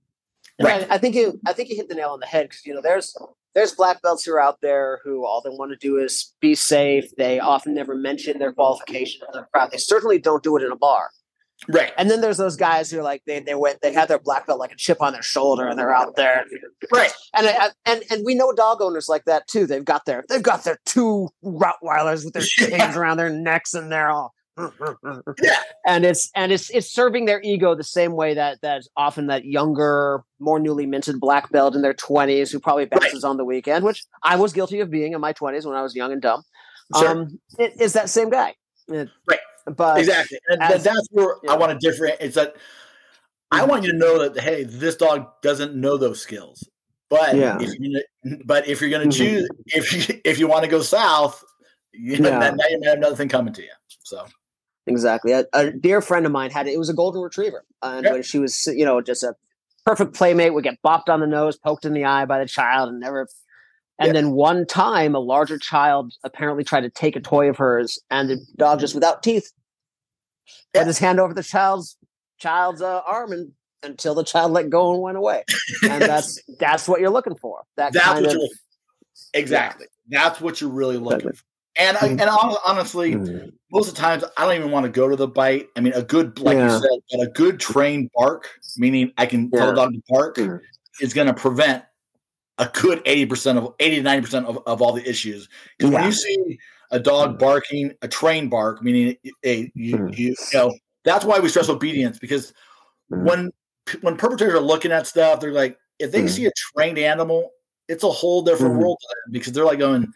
Right. 0.61 0.87
I 0.89 0.97
think 0.97 1.15
you 1.15 1.39
I 1.45 1.53
think 1.53 1.69
you 1.69 1.75
hit 1.75 1.87
the 1.87 1.95
nail 1.95 2.09
on 2.09 2.19
the 2.19 2.25
head 2.25 2.49
because 2.49 2.65
you 2.65 2.73
know 2.73 2.81
there's 2.81 3.15
there's 3.53 3.73
black 3.73 4.01
belts 4.01 4.25
who 4.25 4.33
are 4.33 4.41
out 4.41 4.59
there 4.61 4.99
who 5.03 5.25
all 5.25 5.41
they 5.41 5.49
want 5.49 5.71
to 5.71 5.77
do 5.77 5.97
is 5.97 6.33
be 6.41 6.55
safe. 6.55 7.15
They 7.17 7.39
often 7.39 7.73
never 7.73 7.95
mention 7.95 8.39
their 8.39 8.53
qualification 8.53 9.21
in 9.27 9.39
the 9.39 9.45
crowd. 9.53 9.71
They 9.71 9.77
certainly 9.77 10.19
don't 10.19 10.43
do 10.43 10.57
it 10.57 10.63
in 10.63 10.71
a 10.71 10.75
bar. 10.75 11.09
Right. 11.67 11.91
And 11.97 12.09
then 12.09 12.21
there's 12.21 12.37
those 12.37 12.55
guys 12.55 12.91
who 12.91 12.99
are 12.99 13.03
like 13.03 13.23
they 13.25 13.39
they 13.39 13.55
went 13.55 13.81
they 13.81 13.93
have 13.93 14.07
their 14.07 14.19
black 14.19 14.45
belt 14.45 14.59
like 14.59 14.71
a 14.71 14.75
chip 14.75 15.01
on 15.01 15.13
their 15.13 15.23
shoulder 15.23 15.67
and 15.67 15.77
they're 15.77 15.93
out 15.93 16.15
there. 16.15 16.45
Right. 16.93 17.11
And 17.33 17.47
and 17.85 18.03
and 18.09 18.25
we 18.25 18.35
know 18.35 18.53
dog 18.53 18.81
owners 18.81 19.09
like 19.09 19.25
that 19.25 19.47
too. 19.47 19.65
They've 19.65 19.83
got 19.83 20.05
their 20.05 20.23
they've 20.29 20.43
got 20.43 20.63
their 20.63 20.79
two 20.85 21.29
Rottweilers 21.43 22.25
with 22.25 22.33
their 22.33 22.43
chains 22.45 22.95
around 22.95 23.17
their 23.17 23.31
necks 23.31 23.73
and 23.73 23.91
they're 23.91 24.09
all 24.09 24.33
yeah, 24.57 25.61
and 25.85 26.05
it's 26.05 26.31
and 26.35 26.51
it's 26.51 26.69
it's 26.69 26.91
serving 26.91 27.25
their 27.25 27.41
ego 27.43 27.75
the 27.75 27.83
same 27.83 28.13
way 28.13 28.33
that 28.33 28.61
that 28.61 28.83
often 28.95 29.27
that 29.27 29.45
younger, 29.45 30.23
more 30.39 30.59
newly 30.59 30.85
minted 30.85 31.19
black 31.19 31.51
belt 31.51 31.75
in 31.75 31.81
their 31.81 31.93
twenties 31.93 32.51
who 32.51 32.59
probably 32.59 32.85
bounces 32.85 33.23
right. 33.23 33.29
on 33.29 33.37
the 33.37 33.45
weekend, 33.45 33.85
which 33.85 34.03
I 34.23 34.35
was 34.35 34.53
guilty 34.53 34.79
of 34.79 34.89
being 34.89 35.13
in 35.13 35.21
my 35.21 35.33
twenties 35.33 35.65
when 35.65 35.75
I 35.75 35.81
was 35.81 35.95
young 35.95 36.11
and 36.11 36.21
dumb. 36.21 36.43
Sure. 36.97 37.21
Um, 37.21 37.39
it 37.59 37.79
is 37.79 37.93
that 37.93 38.09
same 38.09 38.29
guy, 38.29 38.55
it, 38.87 39.09
right? 39.29 39.39
But 39.65 39.99
exactly, 39.99 40.39
and 40.47 40.61
as, 40.61 40.83
that's 40.83 41.07
where 41.11 41.35
yeah. 41.43 41.51
I 41.51 41.57
want 41.57 41.79
to 41.79 41.89
different. 41.89 42.17
It's 42.21 42.35
that 42.35 42.55
I 43.51 43.59
mm-hmm. 43.59 43.69
want 43.69 43.83
you 43.83 43.91
to 43.91 43.97
know 43.97 44.27
that 44.27 44.41
hey, 44.41 44.63
this 44.63 44.95
dog 44.95 45.27
doesn't 45.41 45.75
know 45.75 45.97
those 45.97 46.21
skills. 46.21 46.67
But 47.09 47.35
yeah. 47.35 47.57
if 47.59 47.73
you're 47.79 48.01
gonna, 48.23 48.43
but 48.45 48.67
if 48.67 48.81
you're 48.81 48.89
going 48.89 49.09
to 49.09 49.15
mm-hmm. 49.15 49.37
choose, 49.37 49.49
if 49.67 50.09
you, 50.09 50.21
if 50.25 50.39
you 50.39 50.47
want 50.47 50.63
to 50.63 50.69
go 50.69 50.81
south, 50.81 51.43
you 51.93 52.19
know, 52.19 52.29
yeah. 52.29 52.51
now 52.51 52.65
you 52.69 52.79
may 52.79 52.87
have 52.87 52.97
another 52.97 53.15
thing 53.15 53.29
coming 53.29 53.53
to 53.53 53.61
you. 53.61 53.71
So 54.03 54.25
exactly, 54.87 55.31
a, 55.31 55.45
a 55.53 55.71
dear 55.71 56.01
friend 56.01 56.25
of 56.25 56.31
mine 56.31 56.51
had 56.51 56.67
it. 56.67 56.73
It 56.73 56.79
was 56.79 56.89
a 56.89 56.93
golden 56.93 57.21
retriever, 57.21 57.63
and 57.81 58.03
yep. 58.03 58.13
when 58.13 58.23
she 58.23 58.39
was, 58.39 58.67
you 58.67 58.85
know, 58.85 59.01
just 59.01 59.23
a 59.23 59.35
perfect 59.85 60.15
playmate, 60.15 60.53
would 60.53 60.63
get 60.63 60.81
bopped 60.83 61.09
on 61.09 61.19
the 61.19 61.27
nose, 61.27 61.57
poked 61.57 61.85
in 61.85 61.93
the 61.93 62.05
eye 62.05 62.25
by 62.25 62.39
the 62.39 62.47
child, 62.47 62.89
and 62.89 62.99
never. 62.99 63.27
And 63.99 64.07
yep. 64.07 64.13
then 64.13 64.31
one 64.31 64.67
time, 64.67 65.15
a 65.15 65.19
larger 65.19 65.57
child 65.57 66.13
apparently 66.23 66.63
tried 66.63 66.81
to 66.81 66.89
take 66.89 67.15
a 67.15 67.19
toy 67.19 67.49
of 67.49 67.57
hers, 67.57 67.99
and 68.11 68.29
the 68.29 68.37
dog 68.55 68.79
just 68.79 68.93
without 68.93 69.23
teeth 69.23 69.51
yep. 70.73 70.81
had 70.81 70.87
his 70.87 70.99
hand 70.99 71.19
over 71.19 71.33
the 71.33 71.43
child's 71.43 71.97
child's 72.39 72.81
uh, 72.81 73.01
arm 73.07 73.31
and 73.31 73.51
until 73.83 74.15
the 74.15 74.23
child 74.23 74.51
let 74.51 74.69
go 74.69 74.93
and 74.93 75.01
went 75.01 75.17
away. 75.17 75.43
And 75.83 76.01
that's 76.01 76.41
that's 76.59 76.87
what 76.87 76.99
you're 76.99 77.09
looking 77.09 77.35
for. 77.35 77.63
That 77.75 77.93
that's 77.93 78.05
kind 78.05 78.25
what 78.25 78.35
of, 78.35 78.41
you're 78.41 78.49
exactly. 79.33 79.87
Yeah. 80.07 80.23
That's 80.23 80.41
what 80.41 80.61
you're 80.61 80.69
really 80.69 80.97
looking 80.97 81.31
for. 81.31 81.43
And 81.79 81.97
I, 81.97 81.99
mm-hmm. 82.01 82.19
and 82.19 82.57
honestly, 82.65 83.13
mm-hmm. 83.13 83.49
most 83.71 83.89
of 83.89 83.95
the 83.95 84.01
times 84.01 84.23
I 84.35 84.45
don't 84.45 84.55
even 84.55 84.71
want 84.71 84.85
to 84.85 84.91
go 84.91 85.07
to 85.07 85.15
the 85.15 85.27
bite. 85.27 85.67
I 85.75 85.81
mean, 85.81 85.93
a 85.93 86.01
good 86.01 86.39
like 86.39 86.57
yeah. 86.57 86.79
you 86.79 87.01
said, 87.11 87.19
a 87.21 87.29
good 87.29 87.59
trained 87.59 88.09
bark, 88.15 88.49
meaning 88.77 89.11
I 89.17 89.25
can 89.25 89.49
yeah. 89.53 89.59
tell 89.59 89.69
a 89.71 89.75
dog 89.75 89.93
to 89.93 90.01
bark, 90.09 90.37
mm-hmm. 90.37 90.57
is 91.01 91.13
going 91.13 91.27
to 91.27 91.33
prevent 91.33 91.83
a 92.57 92.69
good 92.73 93.01
eighty 93.05 93.25
percent 93.25 93.57
of 93.57 93.73
eighty 93.79 93.97
to 93.97 94.01
ninety 94.01 94.25
percent 94.25 94.47
of, 94.47 94.59
of 94.65 94.81
all 94.81 94.93
the 94.93 95.07
issues. 95.07 95.49
Because 95.77 95.91
yeah. 95.91 95.99
when 95.99 96.05
you 96.05 96.11
see 96.11 96.59
a 96.91 96.99
dog 96.99 97.35
mm. 97.35 97.39
barking, 97.39 97.93
a 98.01 98.07
trained 98.07 98.49
bark, 98.49 98.81
meaning 98.81 99.15
a 99.45 99.71
you, 99.75 99.97
mm. 99.97 100.17
you, 100.17 100.27
you 100.29 100.35
know 100.53 100.73
that's 101.03 101.25
why 101.25 101.39
we 101.39 101.49
stress 101.49 101.69
obedience 101.69 102.19
because 102.19 102.53
mm. 103.11 103.23
when 103.23 103.51
when 104.01 104.17
perpetrators 104.17 104.55
are 104.55 104.59
looking 104.59 104.91
at 104.91 105.07
stuff, 105.07 105.39
they're 105.39 105.51
like, 105.51 105.77
if 105.99 106.11
they 106.11 106.23
mm. 106.23 106.29
see 106.29 106.45
a 106.45 106.51
trained 106.73 106.97
animal, 106.97 107.51
it's 107.87 108.03
a 108.03 108.09
whole 108.09 108.41
different 108.41 108.75
mm. 108.75 108.79
world 108.79 108.97
because 109.31 109.53
they're 109.53 109.65
like 109.65 109.79
going, 109.79 110.11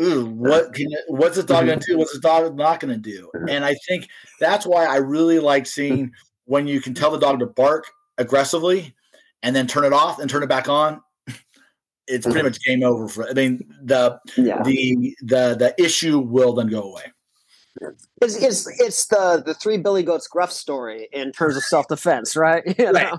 Ooh, 0.00 0.26
what 0.26 0.72
can 0.72 0.86
it, 0.90 1.04
what's 1.08 1.36
this 1.36 1.44
dog 1.44 1.60
mm-hmm. 1.60 1.66
going 1.68 1.80
to 1.80 1.86
do? 1.86 1.98
What's 1.98 2.12
this 2.12 2.20
dog 2.20 2.56
not 2.56 2.80
going 2.80 2.92
to 2.94 3.00
do? 3.00 3.30
And 3.48 3.64
I 3.64 3.74
think 3.88 4.08
that's 4.38 4.66
why 4.66 4.84
I 4.84 4.96
really 4.96 5.38
like 5.38 5.66
seeing 5.66 6.12
when 6.44 6.66
you 6.66 6.80
can 6.80 6.94
tell 6.94 7.10
the 7.10 7.18
dog 7.18 7.38
to 7.40 7.46
bark 7.46 7.86
aggressively 8.18 8.94
and 9.42 9.54
then 9.54 9.66
turn 9.66 9.84
it 9.84 9.92
off 9.92 10.18
and 10.18 10.28
turn 10.28 10.42
it 10.42 10.48
back 10.48 10.68
on. 10.68 11.00
It's 12.06 12.26
pretty 12.26 12.40
mm-hmm. 12.40 12.46
much 12.46 12.58
game 12.66 12.82
over 12.82 13.08
for. 13.08 13.28
I 13.28 13.32
mean, 13.32 13.60
the 13.82 14.18
yeah. 14.36 14.62
the 14.64 15.16
the 15.22 15.54
the 15.56 15.74
issue 15.78 16.18
will 16.18 16.54
then 16.54 16.66
go 16.66 16.82
away. 16.82 17.04
It's, 18.20 18.36
it's, 18.36 18.80
it's 18.80 19.06
the 19.06 19.42
the 19.46 19.54
three 19.54 19.76
Billy 19.78 20.02
Goats 20.02 20.26
Gruff 20.26 20.50
story 20.50 21.08
in 21.12 21.30
terms 21.30 21.56
of 21.56 21.62
self 21.62 21.86
defense, 21.86 22.34
right? 22.34 22.64
You 22.78 22.86
know, 22.86 22.92
right. 22.92 23.18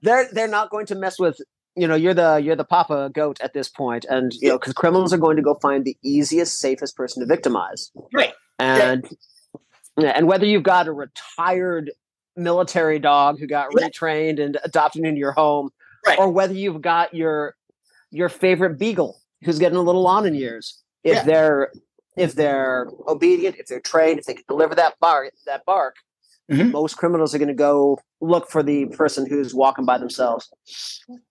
they're 0.00 0.28
they're 0.32 0.48
not 0.48 0.70
going 0.70 0.86
to 0.86 0.94
mess 0.94 1.18
with 1.18 1.38
you 1.76 1.86
know 1.86 1.94
you're 1.94 2.14
the 2.14 2.36
you're 2.36 2.56
the 2.56 2.64
papa 2.64 3.10
goat 3.14 3.40
at 3.40 3.54
this 3.54 3.68
point, 3.68 4.04
and 4.08 4.32
you 4.34 4.48
know 4.48 4.58
because 4.58 4.72
criminals 4.72 5.12
are 5.12 5.18
going 5.18 5.36
to 5.36 5.42
go 5.42 5.56
find 5.60 5.84
the 5.84 5.96
easiest, 6.02 6.58
safest 6.58 6.96
person 6.96 7.20
to 7.20 7.26
victimize, 7.26 7.90
right? 8.12 8.34
And 8.58 9.08
yeah. 9.98 10.10
and 10.10 10.26
whether 10.26 10.44
you've 10.44 10.62
got 10.62 10.88
a 10.88 10.92
retired 10.92 11.90
military 12.36 12.98
dog 12.98 13.38
who 13.38 13.46
got 13.46 13.70
retrained 13.72 14.42
and 14.42 14.58
adopted 14.64 15.04
into 15.04 15.18
your 15.18 15.32
home, 15.32 15.70
right. 16.06 16.18
or 16.18 16.30
whether 16.30 16.54
you've 16.54 16.82
got 16.82 17.14
your 17.14 17.54
your 18.10 18.28
favorite 18.28 18.78
beagle 18.78 19.20
who's 19.44 19.58
getting 19.58 19.78
a 19.78 19.82
little 19.82 20.06
on 20.06 20.26
in 20.26 20.34
years, 20.34 20.82
if 21.04 21.16
yeah. 21.16 21.24
they're 21.24 21.72
if 22.16 22.34
they're 22.34 22.88
obedient, 23.08 23.56
if 23.58 23.66
they're 23.66 23.80
trained, 23.80 24.18
if 24.18 24.26
they 24.26 24.34
can 24.34 24.44
deliver 24.46 24.74
that 24.74 24.98
bark, 25.00 25.32
that 25.46 25.64
bark, 25.64 25.96
mm-hmm. 26.50 26.70
most 26.70 26.96
criminals 26.96 27.34
are 27.34 27.38
going 27.38 27.48
to 27.48 27.54
go 27.54 27.98
look 28.20 28.50
for 28.50 28.62
the 28.62 28.86
person 28.86 29.26
who's 29.26 29.54
walking 29.54 29.84
by 29.84 29.98
themselves. 29.98 30.50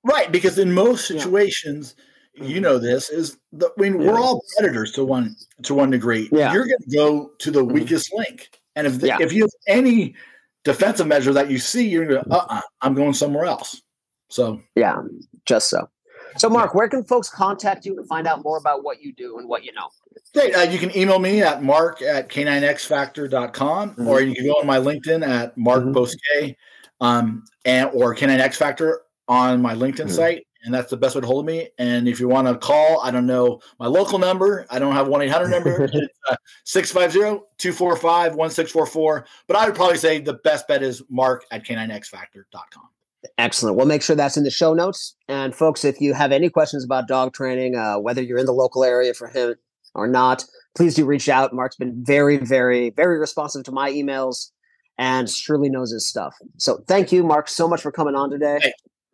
Right, 0.04 0.32
because 0.32 0.58
in 0.58 0.74
most 0.74 1.08
situations, 1.08 1.96
yeah. 2.36 2.46
you 2.46 2.62
know 2.62 2.78
this 2.78 3.10
is. 3.10 3.38
The, 3.52 3.68
I 3.68 3.82
mean, 3.82 4.02
yeah. 4.02 4.12
we're 4.12 4.20
all 4.20 4.44
predators 4.58 4.92
to 4.94 5.06
one 5.06 5.36
to 5.64 5.74
one 5.74 5.90
degree. 5.90 6.30
Yeah. 6.32 6.54
You're 6.54 6.66
going 6.66 6.90
to 6.90 6.96
go 6.96 7.32
to 7.40 7.52
the 7.52 7.62
mm-hmm. 7.62 7.74
weakest 7.74 8.14
link, 8.14 8.50
and 8.76 8.88
if 8.88 9.00
the, 9.00 9.08
yeah. 9.08 9.18
if 9.20 9.34
you 9.34 9.44
have 9.44 9.52
any 9.68 10.16
defensive 10.64 11.08
measure 11.08 11.34
that 11.34 11.50
you 11.50 11.58
see, 11.58 11.88
you're 11.88 12.06
going 12.06 12.24
to, 12.24 12.32
uh, 12.32 12.38
uh-uh, 12.38 12.62
I'm 12.82 12.94
going 12.94 13.14
somewhere 13.14 13.46
else. 13.46 13.82
So 14.30 14.62
yeah, 14.76 14.98
just 15.46 15.70
so. 15.70 15.90
So, 16.38 16.50
Mark, 16.50 16.74
where 16.74 16.88
can 16.88 17.04
folks 17.04 17.30
contact 17.30 17.86
you 17.86 17.98
and 17.98 18.08
find 18.08 18.28
out 18.28 18.44
more 18.44 18.58
about 18.58 18.84
what 18.84 19.02
you 19.02 19.14
do 19.14 19.38
and 19.40 19.48
what 19.48 19.64
you 19.64 19.74
know? 19.74 19.90
Great. 20.34 20.56
Uh, 20.56 20.62
you 20.62 20.80
can 20.80 20.96
email 20.96 21.20
me 21.20 21.42
at 21.42 21.64
mark 21.64 22.02
at 22.02 22.30
k9xfactor.com 22.30 23.92
mm-hmm. 23.92 24.08
or 24.08 24.22
you 24.22 24.34
can 24.34 24.46
go 24.46 24.54
on 24.54 24.66
my 24.66 24.78
LinkedIn 24.78 25.28
at 25.28 25.58
Mark 25.58 25.84
mm-hmm. 25.84 25.92
Bosque 25.92 26.56
um, 27.02 27.44
and, 27.66 27.90
or 27.94 28.16
K9X 28.16 28.56
Factor 28.56 29.02
on 29.28 29.62
my 29.62 29.74
LinkedIn 29.74 30.06
mm-hmm. 30.06 30.10
site. 30.10 30.48
And 30.64 30.72
that's 30.72 30.92
the 30.92 30.98
best 30.98 31.16
way 31.16 31.22
to 31.22 31.28
hold 31.28 31.48
me. 31.48 31.70
And 31.80 32.08
if 32.08 32.20
you 32.20 32.28
want 32.28 32.48
to 32.48 32.56
call, 32.56 33.02
I 33.02 33.10
don't 33.10 33.26
know 33.26 33.62
my 33.80 33.88
local 33.88 34.20
number. 34.20 34.68
I 34.70 34.78
don't 34.78 34.94
have 34.94 35.08
1 35.08 35.22
800 35.24 35.50
number. 35.50 35.90
Uh, 36.30 36.36
650 36.66 37.44
245 37.58 38.36
1644. 38.36 39.26
But 39.48 39.58
I 39.58 39.66
would 39.66 39.74
probably 39.74 39.98
say 39.98 40.20
the 40.20 40.36
best 40.36 40.68
bet 40.68 40.84
is 40.84 41.02
mark 41.10 41.46
at 41.50 41.66
k9xfactor.com. 41.66 42.90
Excellent. 43.38 43.78
We'll 43.78 43.86
make 43.86 44.02
sure 44.02 44.16
that's 44.16 44.38
in 44.38 44.44
the 44.44 44.52
show 44.52 44.74
notes. 44.74 45.16
And 45.28 45.54
folks, 45.54 45.86
if 45.86 46.02
you 46.02 46.14
have 46.14 46.32
any 46.32 46.50
questions 46.50 46.84
about 46.84 47.08
dog 47.08 47.34
training, 47.34 47.76
uh, 47.76 48.00
whether 48.00 48.22
you're 48.22 48.40
in 48.40 48.46
the 48.46 48.54
local 48.54 48.84
area 48.84 49.14
for 49.14 49.28
him 49.28 49.56
or 49.94 50.08
not, 50.08 50.46
please 50.76 50.96
do 50.96 51.06
reach 51.06 51.30
out. 51.30 51.54
Mark's 51.54 51.76
been 51.76 52.04
very, 52.04 52.38
very, 52.38 52.90
very 52.92 53.20
responsive 53.20 53.64
to 53.66 53.72
my 53.72 53.92
emails 53.92 54.52
and 54.98 55.30
surely 55.30 55.70
knows 55.70 55.92
his 55.92 56.08
stuff. 56.08 56.36
So 56.58 56.84
thank 56.88 57.12
you, 57.12 57.24
Mark, 57.24 57.48
so 57.50 57.68
much 57.68 57.82
for 57.82 57.92
coming 57.92 58.16
on 58.16 58.30
today. 58.30 58.60
Hey, 58.62 58.74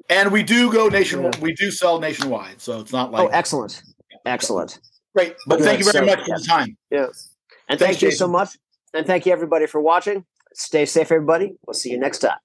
and 0.10 0.32
we 0.32 0.43
do 0.43 0.72
go 0.72 0.88
nationwide. 0.88 1.36
Yeah. 1.36 1.41
We 1.41 1.54
do 1.54 1.72
sell 1.72 2.00
nationwide, 2.00 2.62
so 2.62 2.80
it's 2.80 2.91
not 2.91 3.12
like 3.12 3.24
oh, 3.24 3.28
excellent, 3.28 3.82
excellent, 4.26 4.80
great. 5.15 5.36
But 5.48 5.58
Good. 5.58 5.65
thank 5.65 5.80
you 5.80 5.91
very 5.91 6.06
so, 6.06 6.15
much 6.15 6.26
for 6.26 6.30
yeah. 6.30 6.38
the 6.38 6.43
time. 6.43 6.78
Yeah, 6.91 7.06
and 7.70 7.80
Thanks, 7.80 7.84
thank 7.84 8.02
you 8.02 8.08
Jason. 8.10 8.17
so 8.17 8.28
much, 8.28 8.50
and 8.93 9.06
thank 9.06 9.26
you 9.26 9.32
everybody 9.32 9.65
for 9.65 9.82
watching. 9.82 10.26
Stay 10.54 10.86
safe, 10.86 11.12
everybody. 11.12 11.54
We'll 11.65 11.74
see 11.74 11.91
you 11.91 12.00
next 12.00 12.20
time. 12.20 12.38